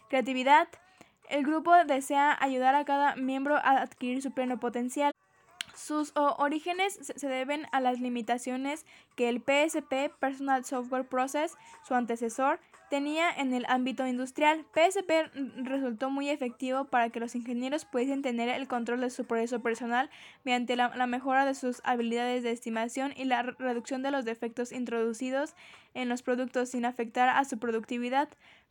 creatividad. 0.08 0.68
El 1.30 1.44
grupo 1.44 1.72
desea 1.84 2.36
ayudar 2.40 2.74
a 2.74 2.84
cada 2.84 3.14
miembro 3.14 3.54
a 3.54 3.82
adquirir 3.82 4.20
su 4.20 4.32
pleno 4.32 4.58
potencial. 4.58 5.12
Sus 5.76 6.12
orígenes 6.16 6.98
se 7.14 7.28
deben 7.28 7.66
a 7.70 7.80
las 7.80 8.00
limitaciones 8.00 8.84
que 9.14 9.28
el 9.28 9.38
PSP, 9.38 10.10
Personal 10.18 10.64
Software 10.64 11.06
Process, 11.06 11.56
su 11.86 11.94
antecesor, 11.94 12.58
tenía 12.90 13.30
en 13.30 13.54
el 13.54 13.64
ámbito 13.68 14.06
industrial. 14.06 14.66
PSP 14.74 15.30
resultó 15.62 16.10
muy 16.10 16.28
efectivo 16.28 16.86
para 16.86 17.10
que 17.10 17.20
los 17.20 17.36
ingenieros 17.36 17.84
pudiesen 17.84 18.20
tener 18.20 18.48
el 18.48 18.66
control 18.66 19.00
de 19.00 19.10
su 19.10 19.24
proceso 19.24 19.60
personal 19.60 20.10
mediante 20.44 20.74
la, 20.74 20.88
mejora 21.06 21.46
de 21.46 21.54
sus 21.54 21.80
habilidades 21.84 22.42
de 22.42 22.50
estimación 22.50 23.14
y 23.16 23.24
la 23.24 23.42
reducción 23.42 24.02
de 24.02 24.10
los 24.10 24.24
defectos 24.24 24.72
introducidos 24.72 25.54
en 25.94 26.08
los 26.08 26.22
productos 26.22 26.70
sin 26.70 26.84
afectar 26.84 27.28
a 27.28 27.44
su 27.44 27.58
productividad. 27.58 28.28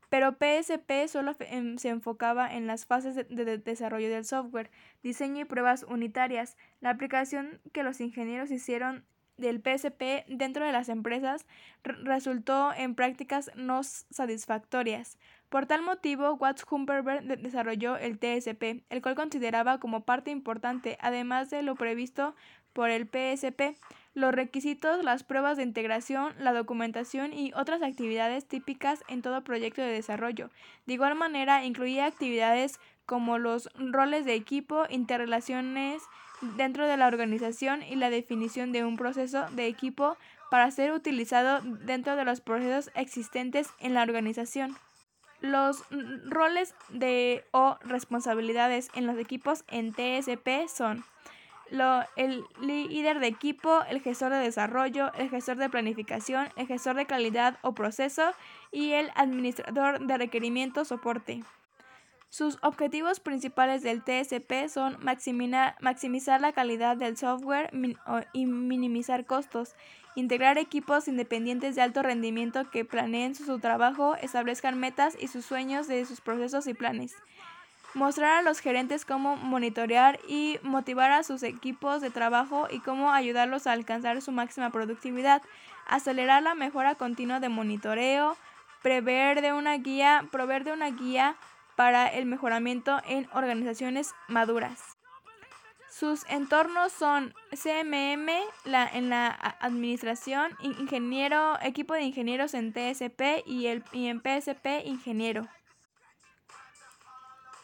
Pero 0.10 0.36
PSP 0.38 1.08
solo 1.08 1.36
em, 1.40 1.78
se 1.78 1.90
enfocaba 1.90 2.54
en 2.54 2.68
las 2.68 2.86
fases 2.86 3.16
de 3.16 3.58
desarrollo 3.58 4.10
del 4.10 4.26
software, 4.26 4.72
diseño 5.04 5.42
y 5.42 5.46
pruebas 5.46 5.84
unitarias. 5.84 6.58
La 6.82 6.90
aplicación 6.90 7.62
que 7.72 7.84
los 7.84 8.02
ingenieros 8.02 8.52
hicieron 8.52 9.06
del 9.40 9.62
PSP 9.62 10.26
dentro 10.28 10.66
de 10.66 10.72
las 10.72 10.90
empresas 10.90 11.46
resultó 11.84 12.74
en 12.74 12.96
prácticas 12.96 13.52
no 13.56 13.84
satisfactorias. 13.84 15.18
Por 15.50 15.66
tal 15.66 15.82
motivo, 15.82 16.34
Watts 16.34 16.66
Humberberg 16.70 17.24
desarrolló 17.42 17.98
el 17.98 18.20
TSP, 18.20 18.84
el 18.90 19.02
cual 19.02 19.16
consideraba 19.16 19.80
como 19.80 20.04
parte 20.04 20.30
importante, 20.30 20.98
además 21.02 21.50
de 21.50 21.64
lo 21.64 21.76
previsto 21.76 22.36
por 22.74 22.90
el 22.90 23.06
PSP, 23.06 23.78
los 24.14 24.34
requisitos, 24.34 25.04
las 25.04 25.24
pruebas 25.24 25.58
de 25.58 25.64
integración, 25.64 26.34
la 26.40 26.54
documentación 26.54 27.34
y 27.34 27.52
otras 27.54 27.82
actividades 27.82 28.48
típicas 28.48 29.04
en 29.08 29.22
todo 29.22 29.44
proyecto 29.44 29.82
de 29.82 29.90
desarrollo. 29.92 30.50
De 30.86 30.94
igual 30.94 31.16
manera, 31.16 31.64
incluía 31.64 32.06
actividades 32.06 32.80
como 33.06 33.38
los 33.38 33.70
roles 33.76 34.26
de 34.26 34.36
equipo, 34.36 34.84
interrelaciones 34.90 36.02
dentro 36.58 36.88
de 36.88 36.98
la 36.98 37.08
organización 37.08 37.84
y 37.84 37.96
la 37.96 38.10
definición 38.10 38.72
de 38.72 38.86
un 38.86 38.98
proceso 38.98 39.46
de 39.52 39.68
equipo 39.68 40.18
para 40.50 40.72
ser 40.72 40.92
utilizado 40.92 41.62
dentro 41.62 42.16
de 42.16 42.26
los 42.26 42.42
procesos 42.42 42.92
existentes 42.96 43.70
en 43.80 43.94
la 43.94 44.04
organización. 44.04 44.76
Los 45.42 45.84
roles 46.26 46.76
de 46.90 47.46
o 47.52 47.78
responsabilidades 47.82 48.90
en 48.94 49.08
los 49.08 49.18
equipos 49.18 49.64
en 49.70 49.94
TSP 49.94 50.68
son 50.68 51.04
el 52.16 52.46
líder 52.62 53.20
de 53.20 53.28
equipo, 53.28 53.82
el 53.90 54.02
gestor 54.02 54.32
de 54.32 54.40
desarrollo, 54.40 55.12
el 55.14 55.30
gestor 55.30 55.58
de 55.58 55.70
planificación, 55.70 56.50
el 56.56 56.68
gestor 56.68 56.96
de 56.96 57.06
calidad 57.06 57.58
o 57.62 57.74
proceso 57.74 58.32
y 58.72 58.94
el 58.94 59.12
administrador 59.16 60.06
de 60.06 60.18
requerimiento 60.18 60.86
soporte. 60.86 61.44
Sus 62.30 62.60
objetivos 62.62 63.20
principales 63.20 63.82
del 63.82 64.04
TSP 64.04 64.68
son 64.68 64.98
maximizar 65.02 66.42
la 66.42 66.52
calidad 66.54 66.96
del 66.96 67.18
software 67.18 67.72
y 68.34 68.46
minimizar 68.46 69.26
costos, 69.26 69.76
integrar 70.14 70.60
equipos 70.60 71.08
independientes 71.08 71.76
de 71.76 71.82
alto 71.82 72.04
rendimiento 72.04 72.70
que 72.70 72.86
planeen 72.86 73.34
su, 73.34 73.60
trabajo, 73.60 74.16
establezcan 74.16 74.80
metas 74.80 75.18
y 75.20 75.28
sus 75.28 75.44
sueños 75.44 75.88
de 75.88 76.06
sus 76.06 76.22
procesos 76.22 76.68
y 76.68 76.76
planes, 76.76 77.16
mostrar 77.94 78.38
a 78.38 78.42
los 78.42 78.60
gerentes 78.60 79.06
cómo 79.06 79.36
monitorear 79.36 80.20
y 80.28 80.60
motivar 80.64 81.12
a 81.12 81.24
sus 81.24 81.44
equipos 81.44 82.02
de 82.02 82.10
trabajo 82.10 82.68
y 82.70 82.80
cómo 82.80 83.12
ayudarlos 83.12 83.68
a 83.68 83.72
alcanzar 83.72 84.22
su 84.22 84.32
máxima 84.32 84.70
productividad, 84.70 85.42
acelerar 85.88 86.44
la 86.44 86.56
mejora 86.56 86.96
continua 86.96 87.40
de 87.40 87.50
monitoreo, 87.50 88.38
prever 88.82 89.42
de 89.42 89.54
una 89.54 89.78
guía, 89.78 90.26
proveer 90.32 90.64
de 90.64 90.74
una 90.74 90.90
guía 90.92 91.36
para 91.76 92.08
el 92.08 92.26
mejoramiento 92.26 93.02
en 93.08 93.28
organizaciones 93.34 94.14
maduras. 94.28 94.98
Sus 95.90 96.24
entornos 96.30 96.92
son 96.92 97.34
CMM 97.52 98.30
la, 98.66 98.88
en 98.88 99.10
la 99.10 99.28
administración, 99.60 100.52
ingeniero, 100.62 101.58
equipo 101.62 101.94
de 101.94 102.04
ingenieros 102.04 102.54
en 102.54 102.74
TSP 102.74 103.44
y, 103.46 103.68
el, 103.68 103.84
en 103.92 104.22
PSP 104.22 104.86
ingeniero. 104.86 105.48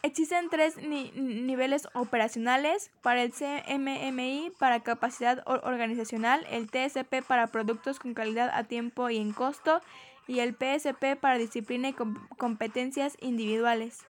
Existen 0.06 0.50
tres 0.50 0.76
niveles 0.86 1.88
operacionales 1.92 2.92
para 3.02 3.24
el 3.24 3.32
CMMI 3.32 4.52
para 4.56 4.78
capacidad 4.78 5.42
organizacional, 5.44 6.46
el 6.48 6.70
TSP 6.70 7.26
para 7.26 7.48
productos 7.48 7.98
con 7.98 8.14
calidad 8.14 8.48
a 8.54 8.62
tiempo 8.62 9.10
y 9.10 9.16
en 9.16 9.32
costo 9.32 9.80
y 10.28 10.38
el 10.38 10.54
PSP 10.54 11.16
para 11.20 11.38
disciplina 11.38 11.88
y 11.88 11.94
competencias 12.38 13.16
individuales. 13.20 14.06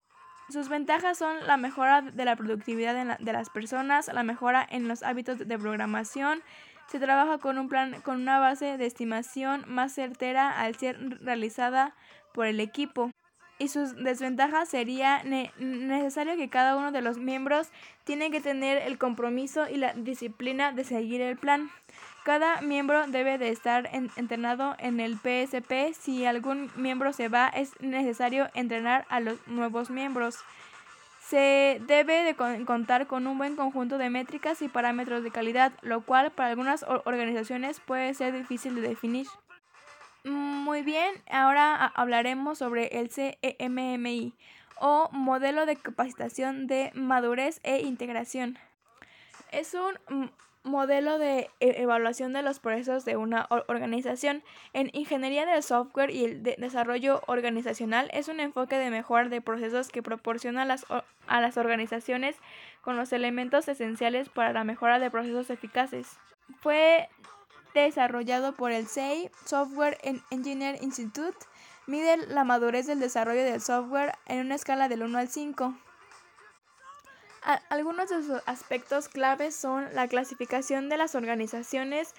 Sus 0.50 0.68
ventajas 0.68 1.16
son 1.16 1.46
la 1.46 1.56
mejora 1.56 2.02
de 2.02 2.24
la 2.26 2.36
productividad 2.36 3.18
de 3.18 3.32
las 3.32 3.48
personas, 3.48 4.10
la 4.12 4.22
mejora 4.22 4.66
en 4.70 4.88
los 4.88 5.02
hábitos 5.02 5.38
de 5.38 5.58
programación, 5.58 6.42
se 6.88 7.00
trabaja 7.00 7.38
con 7.38 7.56
un 7.56 7.70
plan 7.70 8.02
con 8.02 8.20
una 8.20 8.38
base 8.38 8.76
de 8.76 8.84
estimación 8.84 9.64
más 9.66 9.94
certera 9.94 10.60
al 10.60 10.74
ser 10.74 11.24
realizada 11.24 11.94
por 12.34 12.44
el 12.44 12.60
equipo. 12.60 13.10
Y 13.58 13.68
sus 13.68 13.96
desventajas 13.96 14.68
sería 14.68 15.22
necesario 15.58 16.36
que 16.36 16.50
cada 16.50 16.76
uno 16.76 16.92
de 16.92 17.00
los 17.00 17.16
miembros 17.16 17.68
tiene 18.04 18.30
que 18.30 18.40
tener 18.40 18.78
el 18.78 18.98
compromiso 18.98 19.68
y 19.68 19.76
la 19.76 19.94
disciplina 19.94 20.72
de 20.72 20.84
seguir 20.84 21.22
el 21.22 21.38
plan. 21.38 21.70
Cada 22.24 22.60
miembro 22.60 23.06
debe 23.06 23.38
de 23.38 23.50
estar 23.50 23.88
entrenado 24.16 24.74
en 24.78 25.00
el 25.00 25.16
PSP. 25.16 25.94
Si 25.98 26.26
algún 26.26 26.70
miembro 26.74 27.12
se 27.12 27.28
va, 27.28 27.48
es 27.48 27.70
necesario 27.80 28.48
entrenar 28.52 29.06
a 29.08 29.20
los 29.20 29.38
nuevos 29.46 29.90
miembros. 29.90 30.36
Se 31.22 31.80
debe 31.86 32.24
de 32.24 32.34
contar 32.34 33.06
con 33.06 33.26
un 33.26 33.38
buen 33.38 33.56
conjunto 33.56 33.96
de 33.96 34.10
métricas 34.10 34.60
y 34.60 34.68
parámetros 34.68 35.22
de 35.22 35.30
calidad, 35.30 35.72
lo 35.82 36.02
cual 36.02 36.30
para 36.30 36.50
algunas 36.50 36.84
organizaciones 37.04 37.80
puede 37.80 38.12
ser 38.14 38.34
difícil 38.34 38.74
de 38.74 38.82
definir. 38.82 39.26
Muy 40.26 40.82
bien, 40.82 41.22
ahora 41.30 41.86
hablaremos 41.86 42.58
sobre 42.58 42.98
el 42.98 43.10
CEMMI 43.10 44.34
o 44.80 45.08
modelo 45.12 45.66
de 45.66 45.76
capacitación 45.76 46.66
de 46.66 46.90
madurez 46.94 47.60
e 47.62 47.82
integración. 47.82 48.58
Es 49.52 49.74
un 49.74 50.32
modelo 50.64 51.20
de 51.20 51.48
e-, 51.60 51.80
evaluación 51.80 52.32
de 52.32 52.42
los 52.42 52.58
procesos 52.58 53.04
de 53.04 53.16
una 53.16 53.46
organización. 53.68 54.42
En 54.72 54.90
ingeniería 54.94 55.46
del 55.46 55.62
software 55.62 56.10
y 56.10 56.24
el 56.24 56.42
desarrollo 56.42 57.22
organizacional 57.28 58.10
es 58.12 58.26
un 58.26 58.40
enfoque 58.40 58.78
de 58.78 58.90
mejora 58.90 59.28
de 59.28 59.40
procesos 59.40 59.90
que 59.90 60.02
proporciona 60.02 60.62
a 60.62 60.64
las, 60.64 60.86
a 61.28 61.40
las 61.40 61.56
organizaciones 61.56 62.34
con 62.80 62.96
los 62.96 63.12
elementos 63.12 63.68
esenciales 63.68 64.28
para 64.28 64.52
la 64.52 64.64
mejora 64.64 64.98
de 64.98 65.08
procesos 65.08 65.50
eficaces. 65.50 66.18
Fue 66.58 67.08
desarrollado 67.82 68.54
por 68.54 68.72
el 68.72 68.86
SEI 68.86 69.30
Software 69.44 69.98
Engineer 70.30 70.82
Institute. 70.82 71.36
Mide 71.86 72.16
la 72.28 72.44
madurez 72.44 72.86
del 72.86 73.00
desarrollo 73.00 73.44
del 73.44 73.60
software 73.60 74.14
en 74.26 74.40
una 74.40 74.54
escala 74.54 74.88
del 74.88 75.02
1 75.02 75.18
al 75.18 75.28
5 75.28 75.74
algunos 77.68 78.10
de 78.10 78.22
sus 78.22 78.42
aspectos 78.46 79.08
claves 79.08 79.54
son 79.54 79.86
la 79.94 80.08
clasificación 80.08 80.88
de 80.88 80.96
las 80.96 81.14
organizaciones 81.14 82.12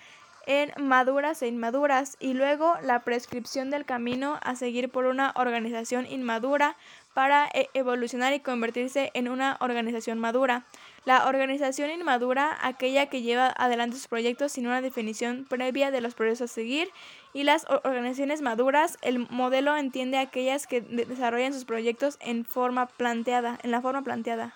en 0.45 0.71
maduras 0.81 1.41
e 1.41 1.47
inmaduras 1.47 2.15
y 2.21 2.33
luego 2.33 2.75
la 2.81 3.03
prescripción 3.03 3.69
del 3.69 3.83
camino 3.83 4.39
a 4.41 4.55
seguir 4.55 4.89
por 4.89 5.05
una 5.05 5.33
organización 5.35 6.05
inmadura 6.05 6.77
para 7.13 7.49
e, 7.53 7.69
evolucionar 7.73 8.33
y 8.33 8.39
convertirse 8.39 9.11
en 9.13 9.27
una 9.27 9.57
organización 9.59 10.19
madura. 10.19 10.63
La 11.05 11.27
organización 11.27 11.89
inmadura, 11.89 12.57
aquella 12.61 13.05
que 13.05 13.21
lleva 13.21 13.53
adelante 13.57 13.95
sus 13.95 14.07
proyectos 14.07 14.51
sin 14.51 14.67
una 14.67 14.81
definición 14.81 15.45
previa 15.49 15.89
de 15.91 16.01
los 16.01 16.15
procesos 16.15 16.51
a 16.51 16.53
seguir, 16.53 16.89
y 17.33 17.43
las 17.43 17.65
organizaciones 17.69 18.41
maduras, 18.41 18.97
el 19.01 19.19
modelo 19.29 19.77
entiende 19.77 20.17
aquellas 20.17 20.67
que 20.67 20.81
desarrollan 20.81 21.53
sus 21.53 21.65
proyectos 21.65 22.17
en 22.19 22.45
forma 22.45 22.87
planteada, 22.87 23.57
en 23.63 23.71
la 23.71 23.81
forma 23.81 24.01
planteada. 24.03 24.55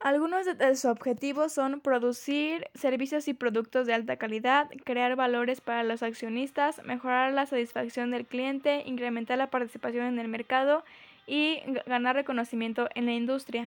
Algunos 0.00 0.44
de 0.44 0.76
sus 0.76 0.84
objetivos 0.84 1.52
son 1.54 1.80
producir 1.80 2.68
servicios 2.74 3.26
y 3.26 3.32
productos 3.32 3.86
de 3.86 3.94
alta 3.94 4.18
calidad, 4.18 4.68
crear 4.84 5.16
valores 5.16 5.62
para 5.62 5.82
los 5.82 6.02
accionistas, 6.02 6.84
mejorar 6.84 7.32
la 7.32 7.46
satisfacción 7.46 8.10
del 8.10 8.26
cliente, 8.26 8.82
incrementar 8.84 9.38
la 9.38 9.48
participación 9.48 10.04
en 10.04 10.18
el 10.18 10.28
mercado 10.28 10.84
y 11.26 11.60
ganar 11.86 12.16
reconocimiento 12.16 12.88
en 12.94 13.06
la 13.06 13.12
industria. 13.12 13.64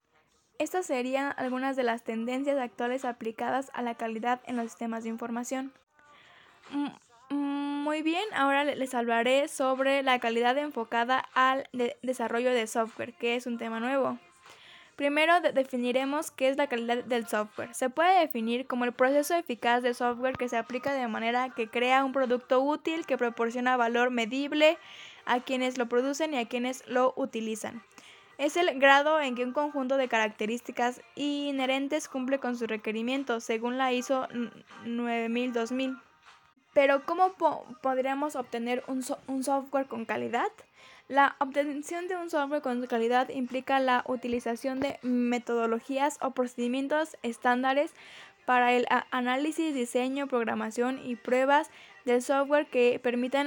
Estas 0.58 0.86
serían 0.86 1.34
algunas 1.36 1.76
de 1.76 1.82
las 1.82 2.02
tendencias 2.02 2.58
actuales 2.58 3.04
aplicadas 3.04 3.70
a 3.74 3.82
la 3.82 3.94
calidad 3.94 4.40
en 4.46 4.56
los 4.56 4.66
sistemas 4.66 5.04
de 5.04 5.10
información. 5.10 5.72
Mm, 6.70 7.34
muy 7.82 8.02
bien, 8.02 8.24
ahora 8.34 8.64
les 8.64 8.94
hablaré 8.94 9.48
sobre 9.48 10.02
la 10.02 10.18
calidad 10.18 10.56
enfocada 10.58 11.24
al 11.34 11.68
desarrollo 12.02 12.52
de 12.52 12.66
software, 12.66 13.12
que 13.14 13.36
es 13.36 13.46
un 13.46 13.58
tema 13.58 13.80
nuevo. 13.80 14.18
Primero 14.96 15.42
definiremos 15.42 16.30
qué 16.30 16.48
es 16.48 16.56
la 16.56 16.68
calidad 16.68 17.04
del 17.04 17.28
software. 17.28 17.74
Se 17.74 17.90
puede 17.90 18.18
definir 18.18 18.66
como 18.66 18.86
el 18.86 18.92
proceso 18.92 19.34
eficaz 19.34 19.82
de 19.82 19.92
software 19.92 20.38
que 20.38 20.48
se 20.48 20.56
aplica 20.56 20.94
de 20.94 21.06
manera 21.06 21.50
que 21.50 21.68
crea 21.68 22.02
un 22.02 22.12
producto 22.12 22.62
útil 22.62 23.04
que 23.04 23.18
proporciona 23.18 23.76
valor 23.76 24.10
medible 24.10 24.78
a 25.26 25.40
quienes 25.40 25.76
lo 25.76 25.86
producen 25.86 26.32
y 26.32 26.38
a 26.38 26.48
quienes 26.48 26.82
lo 26.88 27.12
utilizan. 27.16 27.82
Es 28.38 28.56
el 28.56 28.78
grado 28.78 29.20
en 29.20 29.34
que 29.34 29.44
un 29.44 29.52
conjunto 29.52 29.96
de 29.96 30.08
características 30.08 31.00
inherentes 31.14 32.08
cumple 32.08 32.38
con 32.38 32.56
sus 32.56 32.68
requerimientos, 32.68 33.44
según 33.44 33.78
la 33.78 33.92
ISO 33.92 34.28
9000-2000. 34.84 36.00
Pero 36.74 37.06
¿cómo 37.06 37.32
podríamos 37.80 38.36
obtener 38.36 38.84
un 38.86 39.42
software 39.42 39.86
con 39.86 40.04
calidad? 40.04 40.50
La 41.08 41.36
obtención 41.38 42.08
de 42.08 42.16
un 42.16 42.30
software 42.30 42.62
con 42.62 42.84
calidad 42.86 43.28
implica 43.28 43.78
la 43.78 44.04
utilización 44.06 44.80
de 44.80 44.98
metodologías 45.02 46.18
o 46.20 46.32
procedimientos 46.32 47.16
estándares 47.22 47.92
para 48.44 48.72
el 48.72 48.86
análisis, 49.10 49.72
diseño, 49.72 50.26
programación 50.26 51.00
y 51.04 51.16
pruebas 51.16 51.70
del 52.04 52.22
software 52.22 52.66
que 52.66 53.00
permitan 53.02 53.46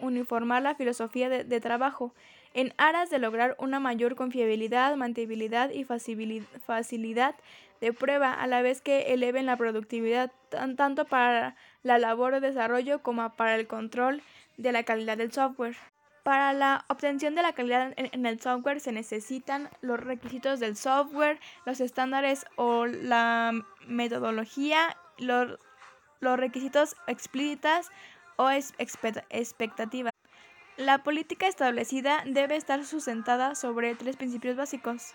uniformar 0.00 0.62
la 0.62 0.74
filosofía 0.74 1.28
de, 1.28 1.60
trabajo 1.60 2.12
en 2.54 2.72
aras 2.78 3.10
de 3.10 3.18
lograr 3.18 3.56
una 3.58 3.80
mayor 3.80 4.14
confiabilidad, 4.14 4.94
mantenibilidad 4.96 5.70
y 5.70 5.84
facilidad 5.84 7.34
de 7.80 7.92
prueba, 7.92 8.32
a 8.32 8.46
la 8.46 8.62
vez 8.62 8.80
que 8.80 9.12
eleven 9.12 9.44
la 9.44 9.56
productividad 9.56 10.32
tanto 10.48 11.04
para 11.04 11.56
la 11.82 11.98
labor 11.98 12.34
de 12.34 12.40
desarrollo 12.40 13.02
como 13.02 13.28
para 13.34 13.56
el 13.56 13.66
control 13.66 14.22
de 14.56 14.72
la 14.72 14.84
calidad 14.84 15.18
del 15.18 15.32
software. 15.32 15.76
Para 16.22 16.54
la 16.54 16.86
obtención 16.88 17.34
de 17.34 17.42
la 17.42 17.52
calidad 17.52 17.92
en, 17.96 18.24
el 18.24 18.40
software 18.40 18.80
se 18.80 18.92
necesitan 18.92 19.68
los 19.82 20.00
requisitos 20.00 20.60
del 20.60 20.76
software, 20.76 21.38
los 21.66 21.80
estándares 21.80 22.46
o 22.56 22.86
la 22.86 23.52
metodología, 23.86 24.96
los, 25.18 25.58
los 26.20 26.38
requisitos 26.38 26.96
explícitas 27.06 27.90
o 28.36 28.48
expectativas. 28.50 30.14
La 30.76 31.02
política 31.02 31.46
establecida 31.46 32.22
debe 32.26 32.56
estar 32.56 32.84
sustentada 32.84 33.54
sobre 33.54 33.94
tres 33.94 34.16
principios 34.16 34.56
básicos. 34.56 35.14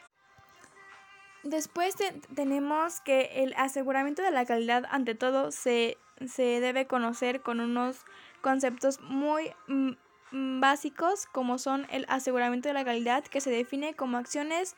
Después 1.44 1.96
tenemos 2.36 3.02
que 3.02 3.44
el 3.44 3.54
aseguramiento 3.58 4.22
de 4.22 4.32
la 4.32 4.46
calidad 4.46 4.86
ante 4.90 5.16
todo 5.16 5.52
se, 5.52 5.98
se 6.26 6.60
debe 6.60 6.86
conocer 6.86 7.42
con 7.42 7.60
unos 7.60 8.06
conceptos 8.42 9.00
muy 9.02 9.52
mm, 9.68 9.92
Mm, 10.32 10.60
básicos 10.60 11.26
como 11.26 11.58
son 11.58 11.88
el 11.90 12.06
aseguramiento 12.08 12.68
de 12.70 12.74
la 12.74 12.86
calidad 12.86 13.24
que 13.24 13.42
se 13.42 13.50
define 13.50 13.96
como 13.96 14.18
acciones 14.18 14.76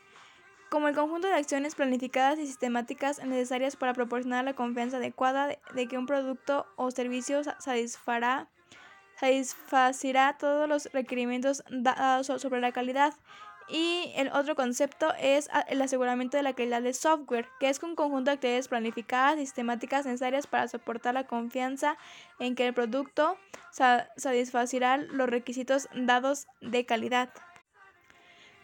como 0.70 0.88
el 0.88 0.96
conjunto 0.96 1.28
de 1.28 1.34
acciones 1.34 1.76
planificadas 1.76 2.40
y 2.40 2.48
sistemáticas 2.48 3.22
necesarias 3.26 3.76
para 3.76 3.94
proporcionar 3.94 4.46
la 4.46 4.54
confianza 4.54 4.98
adecuada 4.98 5.58
de, 5.74 5.88
que 5.90 5.98
un 5.98 6.06
producto 6.06 6.66
o 6.78 6.92
servicio 6.92 7.44
satisfará, 7.44 8.48
satisfacirá 9.22 10.36
todos 10.40 10.68
los 10.68 10.92
requerimientos 10.94 11.64
dados 11.70 12.28
sobre 12.42 12.60
la 12.60 12.72
calidad 12.72 13.14
y 13.70 14.12
el 14.16 14.30
otro 14.30 14.56
concepto 14.56 15.14
es 15.20 15.48
el 15.68 15.82
aseguramiento 15.82 16.38
de 16.38 16.44
la 16.44 16.54
calidad 16.54 16.82
del 16.82 16.96
software, 16.96 17.48
que 17.60 17.70
es 17.70 17.82
un 17.84 17.96
conjunto 17.96 18.32
de 18.32 18.36
actividades 18.36 18.68
planificadas 18.68 19.38
y 19.38 19.42
sistemáticas 19.42 20.06
necesarias 20.06 20.48
para 20.48 20.68
soportar 20.68 21.14
la 21.14 21.28
confianza 21.28 21.98
en 22.40 22.56
que 22.56 22.68
el 22.68 22.74
producto 22.74 23.38
satisfacirá 24.18 24.98
los 24.98 25.30
requisitos 25.30 25.88
dados 25.94 26.48
de 26.60 26.86
calidad. 26.86 27.30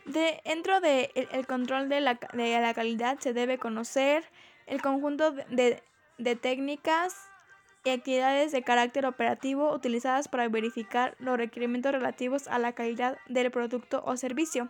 dentro 0.05 0.81
del 0.81 1.09
el 1.13 1.45
control 1.45 1.87
de 1.87 2.01
la, 2.01 2.19
de 2.33 2.59
la, 2.59 2.73
calidad 2.73 3.19
se 3.19 3.33
debe 3.33 3.59
conocer 3.59 4.23
el 4.65 4.81
conjunto 4.81 5.31
de, 5.31 5.83
de 6.17 6.35
técnicas 6.35 7.29
y 7.83 7.89
actividades 7.89 8.51
de 8.51 8.63
carácter 8.63 9.05
operativo 9.05 9.73
utilizadas 9.73 10.27
para 10.27 10.47
verificar 10.49 11.15
los 11.19 11.37
requerimientos 11.37 11.91
relativos 11.91 12.47
a 12.47 12.59
la 12.59 12.73
calidad 12.73 13.17
del 13.27 13.51
producto 13.51 14.03
o 14.05 14.17
servicio. 14.17 14.69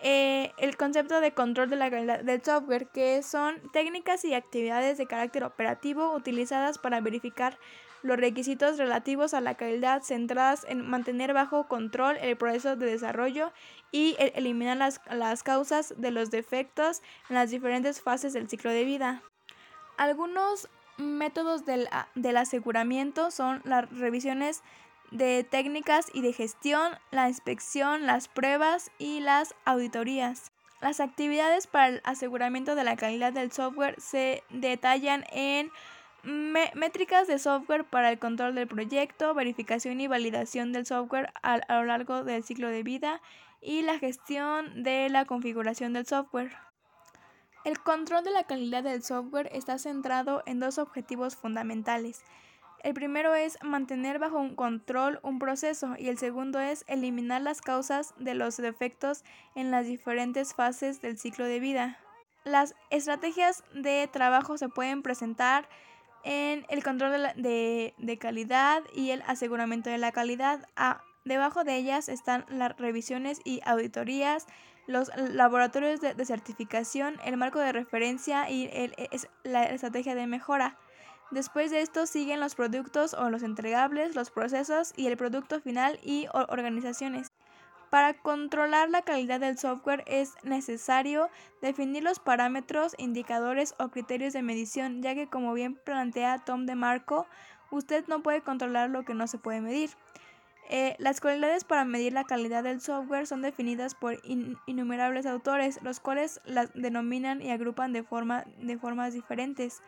Eh, 0.00 0.52
el 0.58 0.76
concepto 0.76 1.20
de 1.20 1.32
control 1.32 1.70
de 1.70 1.76
la 1.76 1.90
calidad 1.90 2.20
del 2.20 2.42
software, 2.44 2.88
que 2.88 3.22
son 3.22 3.54
técnicas 3.72 4.24
y 4.24 4.34
actividades 4.34 4.98
de 4.98 5.06
carácter 5.06 5.44
operativo 5.44 6.14
utilizadas 6.14 6.78
para 6.78 7.00
verificar 7.00 7.58
los 8.02 8.18
requisitos 8.18 8.76
relativos 8.76 9.32
a 9.32 9.40
la 9.40 9.54
calidad 9.54 10.02
centradas 10.02 10.66
en 10.68 10.86
mantener 10.86 11.32
bajo 11.32 11.68
control 11.68 12.18
el 12.18 12.36
proceso 12.36 12.76
de 12.76 12.84
desarrollo 12.84 13.50
y 13.92 14.14
eliminar 14.18 14.76
las, 14.76 15.00
las 15.10 15.42
causas 15.42 15.94
de 15.96 16.10
los 16.10 16.30
defectos 16.30 17.00
en 17.30 17.36
las 17.36 17.50
diferentes 17.50 18.02
fases 18.02 18.34
del 18.34 18.46
ciclo 18.46 18.70
de 18.70 18.84
vida. 18.84 19.22
Algunos 19.96 20.68
métodos 20.96 21.64
del, 21.64 21.88
del 22.14 22.36
aseguramiento 22.36 23.30
son 23.30 23.62
las 23.64 23.90
revisiones 23.90 24.62
de 25.10 25.44
técnicas 25.44 26.08
y 26.12 26.22
de 26.22 26.32
gestión, 26.32 26.92
la 27.10 27.28
inspección, 27.28 28.06
las 28.06 28.28
pruebas 28.28 28.90
y 28.98 29.20
las 29.20 29.54
auditorías. 29.64 30.50
Las 30.80 31.00
actividades 31.00 31.66
para 31.66 31.88
el 31.88 32.00
aseguramiento 32.04 32.74
de 32.74 32.84
la 32.84 32.96
calidad 32.96 33.32
del 33.32 33.52
software 33.52 33.94
se 33.98 34.42
detallan 34.50 35.24
en 35.32 35.70
métricas 36.74 37.26
de 37.26 37.38
software 37.38 37.84
para 37.84 38.10
el 38.10 38.18
control 38.18 38.54
del 38.54 38.66
proyecto, 38.66 39.34
verificación 39.34 40.00
y 40.00 40.06
validación 40.06 40.72
del 40.72 40.86
software 40.86 41.32
a, 41.42 41.54
a 41.54 41.76
lo 41.76 41.84
largo 41.84 42.24
del 42.24 42.44
ciclo 42.44 42.68
de 42.68 42.82
vida 42.82 43.20
y 43.60 43.82
la 43.82 43.98
gestión 43.98 44.82
de 44.82 45.08
la 45.08 45.24
configuración 45.24 45.92
del 45.92 46.06
software. 46.06 46.52
El 47.64 47.80
control 47.80 48.24
de 48.24 48.30
la 48.30 48.44
calidad 48.44 48.82
del 48.82 49.02
software 49.02 49.48
está 49.52 49.78
centrado 49.78 50.42
en 50.44 50.60
dos 50.60 50.76
objetivos 50.76 51.34
fundamentales. 51.34 52.22
El 52.82 52.92
primero 52.92 53.34
es 53.34 53.56
mantener 53.62 54.18
bajo 54.18 54.38
un 54.38 54.54
control 54.54 55.18
un 55.22 55.38
proceso 55.38 55.94
y 55.98 56.08
el 56.08 56.18
segundo 56.18 56.60
es 56.60 56.84
eliminar 56.88 57.40
las 57.40 57.62
causas 57.62 58.12
de 58.18 58.34
los 58.34 58.58
defectos 58.58 59.24
en 59.54 59.70
las 59.70 59.86
diferentes 59.86 60.52
fases 60.52 61.00
del 61.00 61.16
ciclo 61.16 61.46
de 61.46 61.58
vida. 61.58 61.98
Las 62.44 62.74
estrategias 62.90 63.64
de 63.72 64.06
trabajo 64.12 64.58
se 64.58 64.68
pueden 64.68 65.02
presentar 65.02 65.66
en 66.24 66.66
el 66.68 66.84
control 66.84 67.12
de, 67.36 68.18
calidad 68.20 68.82
y 68.94 69.10
el 69.10 69.22
aseguramiento 69.22 69.88
de 69.88 69.96
la 69.96 70.12
calidad. 70.12 70.68
debajo 71.24 71.64
de 71.64 71.76
ellas 71.76 72.10
están 72.10 72.44
las 72.50 72.76
revisiones 72.76 73.40
y 73.44 73.62
auditorías, 73.64 74.46
los 74.86 75.10
laboratorios 75.16 76.00
de, 76.00 76.24
certificación, 76.24 77.18
el 77.24 77.36
marco 77.36 77.58
de 77.58 77.72
referencia 77.72 78.50
y 78.50 78.70
la 79.42 79.64
estrategia 79.64 80.14
de 80.14 80.26
mejora. 80.26 80.78
Después 81.30 81.70
de 81.70 81.80
esto 81.80 82.06
siguen 82.06 82.40
los 82.40 82.54
productos 82.54 83.14
o 83.14 83.30
los 83.30 83.42
entregables, 83.42 84.14
los 84.14 84.30
procesos 84.30 84.92
y 84.96 85.06
el 85.06 85.16
producto 85.16 85.60
final 85.60 85.98
y 86.02 86.26
organizaciones. 86.32 87.32
Para 87.90 88.14
controlar 88.14 88.90
la 88.90 89.02
calidad 89.02 89.40
del 89.40 89.56
software 89.56 90.02
es 90.06 90.34
necesario 90.42 91.30
definir 91.62 92.02
los 92.02 92.18
parámetros, 92.18 92.94
indicadores 92.98 93.74
o 93.78 93.88
criterios 93.88 94.32
de 94.32 94.42
medición, 94.42 95.00
ya 95.00 95.14
que 95.14 95.28
como 95.28 95.54
bien 95.54 95.76
plantea 95.76 96.44
Tom 96.44 96.66
DeMarco, 96.66 97.26
usted 97.70 98.04
no 98.08 98.22
puede 98.22 98.42
controlar 98.42 98.90
lo 98.90 99.04
que 99.04 99.14
no 99.14 99.26
se 99.26 99.38
puede 99.38 99.60
medir. 99.60 99.90
Eh, 100.70 100.96
las 100.98 101.20
cualidades 101.20 101.64
para 101.64 101.84
medir 101.84 102.14
la 102.14 102.24
calidad 102.24 102.64
del 102.64 102.80
software 102.80 103.26
son 103.26 103.42
definidas 103.42 103.94
por 103.94 104.18
innumerables 104.24 105.26
autores, 105.26 105.78
los 105.82 106.00
cuales 106.00 106.40
las 106.44 106.72
denominan 106.74 107.42
y 107.42 107.50
agrupan 107.50 107.92
de, 107.92 108.02
forma, 108.02 108.44
de 108.58 108.78
formas 108.78 109.12
diferentes. 109.12 109.82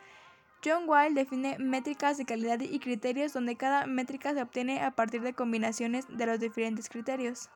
John 0.63 0.83
Wilde 0.87 1.21
define 1.21 1.57
métricas 1.59 2.17
de 2.17 2.25
calidad 2.25 2.59
y 2.59 2.79
criterios 2.79 3.33
donde 3.33 3.55
cada 3.55 3.85
métrica 3.85 4.33
se 4.33 4.41
obtiene 4.41 4.81
a 4.81 4.91
partir 4.91 5.21
de 5.21 5.33
combinaciones 5.33 6.05
de 6.09 6.25
los 6.25 6.39
diferentes 6.39 6.89
criterios. 6.89 7.49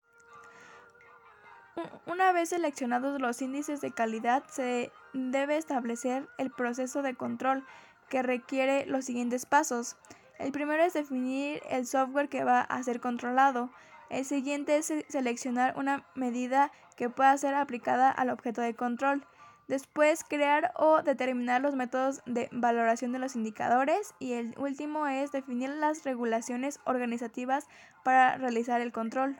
Una 2.05 2.31
vez 2.31 2.49
seleccionados 2.49 3.19
los 3.21 3.41
índices 3.41 3.81
de 3.81 3.91
calidad, 3.91 4.43
se 4.47 4.91
debe 5.13 5.57
establecer 5.57 6.27
el 6.38 6.51
proceso 6.51 7.01
de 7.01 7.15
control 7.15 7.65
que 8.10 8.21
requiere 8.21 8.86
los 8.86 9.05
siguientes 9.05 9.45
pasos. 9.45 9.95
El 10.41 10.51
primero 10.51 10.84
es 10.84 10.93
definir 10.93 11.62
el 11.69 11.86
software 11.86 12.27
que 12.27 12.43
va 12.43 12.62
a 12.62 12.82
ser 12.82 12.99
controlado. 12.99 13.69
El 14.10 14.25
siguiente 14.25 14.77
es 14.77 14.91
seleccionar 15.08 15.77
una 15.77 16.04
medida 16.15 16.71
que 16.97 17.12
pueda 17.12 17.38
ser 17.38 17.54
aplicada 17.54 18.10
al 18.10 18.32
objeto 18.32 18.60
de 18.62 18.73
control. 18.73 19.23
Después, 19.67 20.23
crear 20.23 20.73
o 20.75 21.04
determinar 21.04 21.62
los 21.62 21.75
métodos 21.75 22.23
de 22.25 22.49
valoración 22.51 23.12
de 23.12 23.19
los 23.19 23.36
indicadores. 23.36 24.15
Y 24.17 24.34
el 24.34 24.56
último 24.58 25.06
es 25.06 25.32
definir 25.32 25.69
las 25.69 26.04
regulaciones 26.04 26.80
organizativas 26.86 27.67
para 28.04 28.36
realizar 28.38 28.82
el 28.82 28.91
control. 28.91 29.39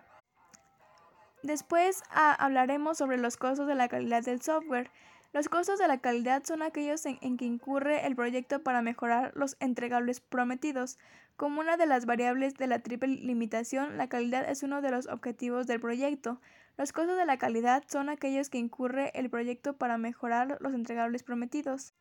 Después 1.42 2.04
hablaremos 2.12 3.00
sobre 3.00 3.18
los 3.18 3.38
costos 3.38 3.66
de 3.66 3.74
la 3.74 3.88
calidad 3.88 4.24
del 4.24 4.44
software. 4.44 4.92
Los 5.34 5.48
costos 5.48 5.80
de 5.80 5.88
la 5.88 6.00
calidad 6.00 6.44
son 6.44 6.62
aquellos 6.62 7.06
en, 7.06 7.38
que 7.38 7.46
incurre 7.46 8.06
el 8.06 8.18
proyecto 8.18 8.64
para 8.64 8.82
mejorar 8.82 9.32
los 9.34 9.56
entregables 9.62 10.20
prometidos. 10.20 10.98
Como 11.38 11.62
una 11.62 11.78
de 11.78 11.86
las 11.86 12.06
variables 12.06 12.56
de 12.56 12.68
la 12.68 12.80
triple 12.80 13.08
limitación, 13.08 13.98
la 13.98 14.10
calidad 14.10 14.50
es 14.50 14.62
uno 14.62 14.82
de 14.82 14.92
los 14.92 15.08
objetivos 15.08 15.68
del 15.68 15.80
proyecto. 15.80 16.42
Los 16.78 16.92
costos 16.92 17.16
de 17.16 17.26
la 17.26 17.38
calidad 17.38 17.84
son 17.88 18.10
aquellos 18.10 18.50
que 18.50 18.58
incurre 18.58 19.12
el 19.14 19.30
proyecto 19.30 19.74
para 19.74 19.98
mejorar 19.98 20.58
los 20.60 20.74
entregables 20.74 21.24
prometidos. 21.24 21.94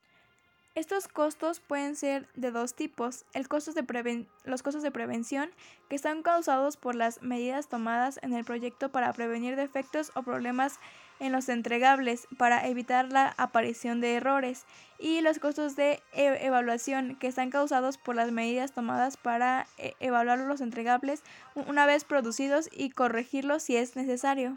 Estos 0.75 1.07
costos 1.07 1.61
pueden 1.61 1.95
ser 1.95 2.29
de 2.35 2.51
dos 2.51 2.75
tipos, 2.75 3.27
el 3.33 3.49
costo 3.49 3.73
de 3.73 4.27
los 4.45 4.62
costos 4.62 4.83
de 4.83 4.90
prevención, 4.90 5.51
que 5.88 5.97
están 5.97 6.23
causados 6.23 6.77
por 6.77 6.97
las 6.97 7.23
medidas 7.23 7.69
tomadas 7.69 8.19
en 8.23 8.35
el 8.35 8.45
proyecto 8.45 8.90
para 8.90 9.12
prevenir 9.12 9.57
defectos 9.57 10.11
o 10.14 10.23
problemas 10.23 10.81
en 11.21 11.33
los 11.33 11.49
entregables 11.49 12.27
para 12.37 12.67
evitar 12.67 13.13
la 13.13 13.35
aparición 13.37 14.01
de 14.01 14.15
errores, 14.15 14.65
y 14.99 15.23
los 15.23 15.39
costos 15.39 15.77
de 15.77 16.03
e-, 16.13 16.47
evaluación, 16.47 17.17
que 17.17 17.27
están 17.27 17.51
causados 17.51 17.99
por 17.99 18.15
las 18.15 18.33
medidas 18.33 18.73
tomadas 18.73 19.17
para 19.17 19.67
e-, 19.79 19.95
evaluar 20.01 20.39
los 20.41 20.61
entregables 20.61 21.23
una 21.55 21.87
vez 21.87 22.05
producidos 22.05 22.69
y 22.73 22.91
corregirlos 22.91 23.63
si 23.63 23.77
es 23.77 23.97
necesario. 23.97 24.57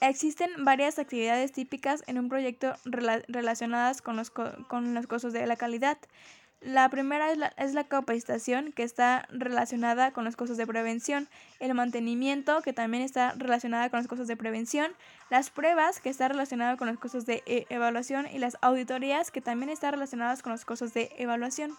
Existen 0.00 0.50
varias 0.58 0.98
actividades 0.98 1.52
típicas 1.52 2.04
en 2.06 2.18
un 2.18 2.28
proyecto 2.28 2.74
relacionadas 2.84 4.02
con 4.02 4.16
los, 4.16 4.30
con 4.30 4.94
los 4.94 5.06
costos 5.06 5.32
de 5.32 5.46
la 5.46 5.56
calidad. 5.56 5.96
La 6.66 6.88
primera 6.88 7.30
es 7.30 7.38
la, 7.38 7.46
es 7.58 7.76
capacitación, 7.86 8.72
que 8.72 8.82
está 8.82 9.28
relacionada 9.30 10.10
con 10.10 10.24
los 10.24 10.34
costos 10.34 10.56
de 10.56 10.66
prevención, 10.66 11.28
el 11.60 11.72
mantenimiento, 11.74 12.60
que 12.60 12.72
también 12.72 13.04
está 13.04 13.34
relacionada 13.36 13.88
con 13.88 14.00
los 14.00 14.08
costos 14.08 14.26
de 14.26 14.36
prevención, 14.36 14.90
las 15.30 15.50
pruebas, 15.50 16.00
que 16.00 16.08
está 16.10 16.26
relacionada 16.26 16.76
con 16.76 16.88
los 16.88 16.98
costos 16.98 17.24
de 17.24 17.44
e, 17.46 17.66
evaluación, 17.70 18.26
y 18.26 18.40
las 18.40 18.58
auditorías, 18.62 19.30
que 19.30 19.40
también 19.40 19.70
están 19.70 19.92
relacionadas 19.92 20.42
con 20.42 20.50
los 20.50 20.64
costos 20.64 20.92
de 20.92 21.12
evaluación. 21.18 21.70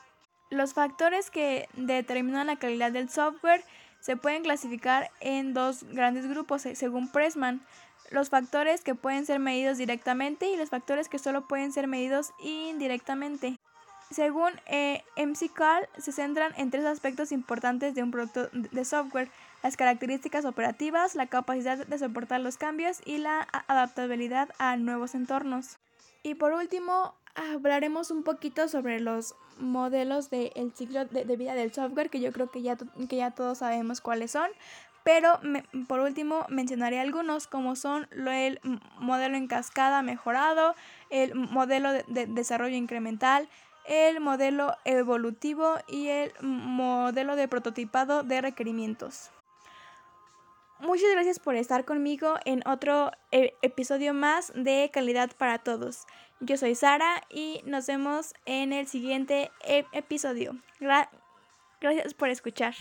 Los 0.51 0.73
factores 0.73 1.31
que 1.31 1.67
determinan 1.73 2.47
la 2.47 2.55
calidad 2.55 2.93
del 2.93 3.09
software 3.09 3.65
se 3.99 4.15
pueden 4.15 4.41
clasificar 4.43 5.11
en 5.19 5.53
dos 5.53 5.83
grandes 5.83 6.27
grupos, 6.27 6.61
según 6.61 7.11
Pressman 7.11 7.59
los 8.09 8.29
factores 8.29 8.85
que 8.85 8.95
pueden 8.95 9.25
ser 9.25 9.39
medidos 9.39 9.77
directamente 9.77 10.49
y 10.49 10.55
los 10.55 10.69
factores 10.69 11.09
que 11.09 11.19
solo 11.19 11.45
pueden 11.45 11.73
ser 11.73 11.87
medidos 11.87 12.31
indirectamente. 12.39 13.57
Según 14.09 14.51
eh, 14.67 15.03
se 15.97 16.11
centran 16.11 16.53
en 16.57 16.71
tres 16.71 16.85
aspectos 16.85 17.31
importantes 17.31 17.93
de 17.93 18.03
un 18.03 18.11
producto 18.11 18.49
de 18.53 18.85
software, 18.85 19.29
las 19.63 19.75
características 19.75 20.45
operativas, 20.45 21.15
la 21.15 21.27
capacidad 21.27 21.85
de 21.85 21.97
soportar 21.97 22.39
los 22.41 22.57
cambios 22.57 23.01
y 23.05 23.17
la 23.17 23.47
adaptabilidad 23.67 24.49
a 24.59 24.77
nuevos 24.77 25.13
entornos. 25.13 25.77
Y 26.23 26.35
por 26.35 26.53
último, 26.53 27.15
hablaremos 27.35 28.11
un 28.11 28.23
poquito 28.23 28.67
sobre 28.67 28.99
los 28.99 29.35
modelos 29.59 30.29
del 30.29 30.71
ciclo 30.75 31.05
de, 31.05 31.37
vida 31.37 31.53
del 31.53 31.73
software, 31.73 32.09
que 32.09 32.19
yo 32.19 32.31
creo 32.31 32.49
que 32.49 32.61
ya, 32.61 32.77
que 32.77 33.15
ya 33.15 33.31
todos 33.31 33.59
sabemos 33.59 34.01
cuáles 34.01 34.31
son. 34.31 34.49
Pero 35.03 35.39
por 35.87 36.01
último 36.01 36.45
mencionaré 36.49 36.99
algunos 36.99 37.47
como 37.47 37.77
son 37.77 38.09
el 38.11 38.59
modelo 38.99 39.37
en 39.37 39.47
cascada 39.47 40.01
mejorado, 40.01 40.75
el 41.09 41.33
modelo 41.33 41.93
de, 41.93 42.25
desarrollo 42.27 42.75
incremental, 42.75 43.47
el 43.87 44.19
modelo 44.19 44.75
evolutivo 44.85 45.75
y 45.87 46.09
el 46.09 46.31
modelo 46.41 47.35
de 47.35 47.47
prototipado 47.47 48.23
de 48.23 48.41
requerimientos. 48.41 49.31
Muchas 50.79 51.09
gracias 51.11 51.39
por 51.39 51.55
estar 51.55 51.85
conmigo 51.85 52.35
en 52.45 52.61
otro 52.67 53.11
e, 53.31 53.55
episodio 53.63 54.13
más 54.13 54.51
de 54.53 54.91
Calidad 54.93 55.31
para 55.35 55.57
Todos. 55.57 56.05
Yo 56.39 56.55
soy 56.55 56.75
Sara 56.75 57.23
y 57.31 57.61
nos 57.65 57.87
vemos 57.87 58.35
en 58.45 58.73
el 58.73 58.85
siguiente 58.87 59.49
e, 59.63 59.85
episodio. 59.91 60.55
gracias 61.79 62.13
por 62.13 62.29
escuchar. 62.29 62.75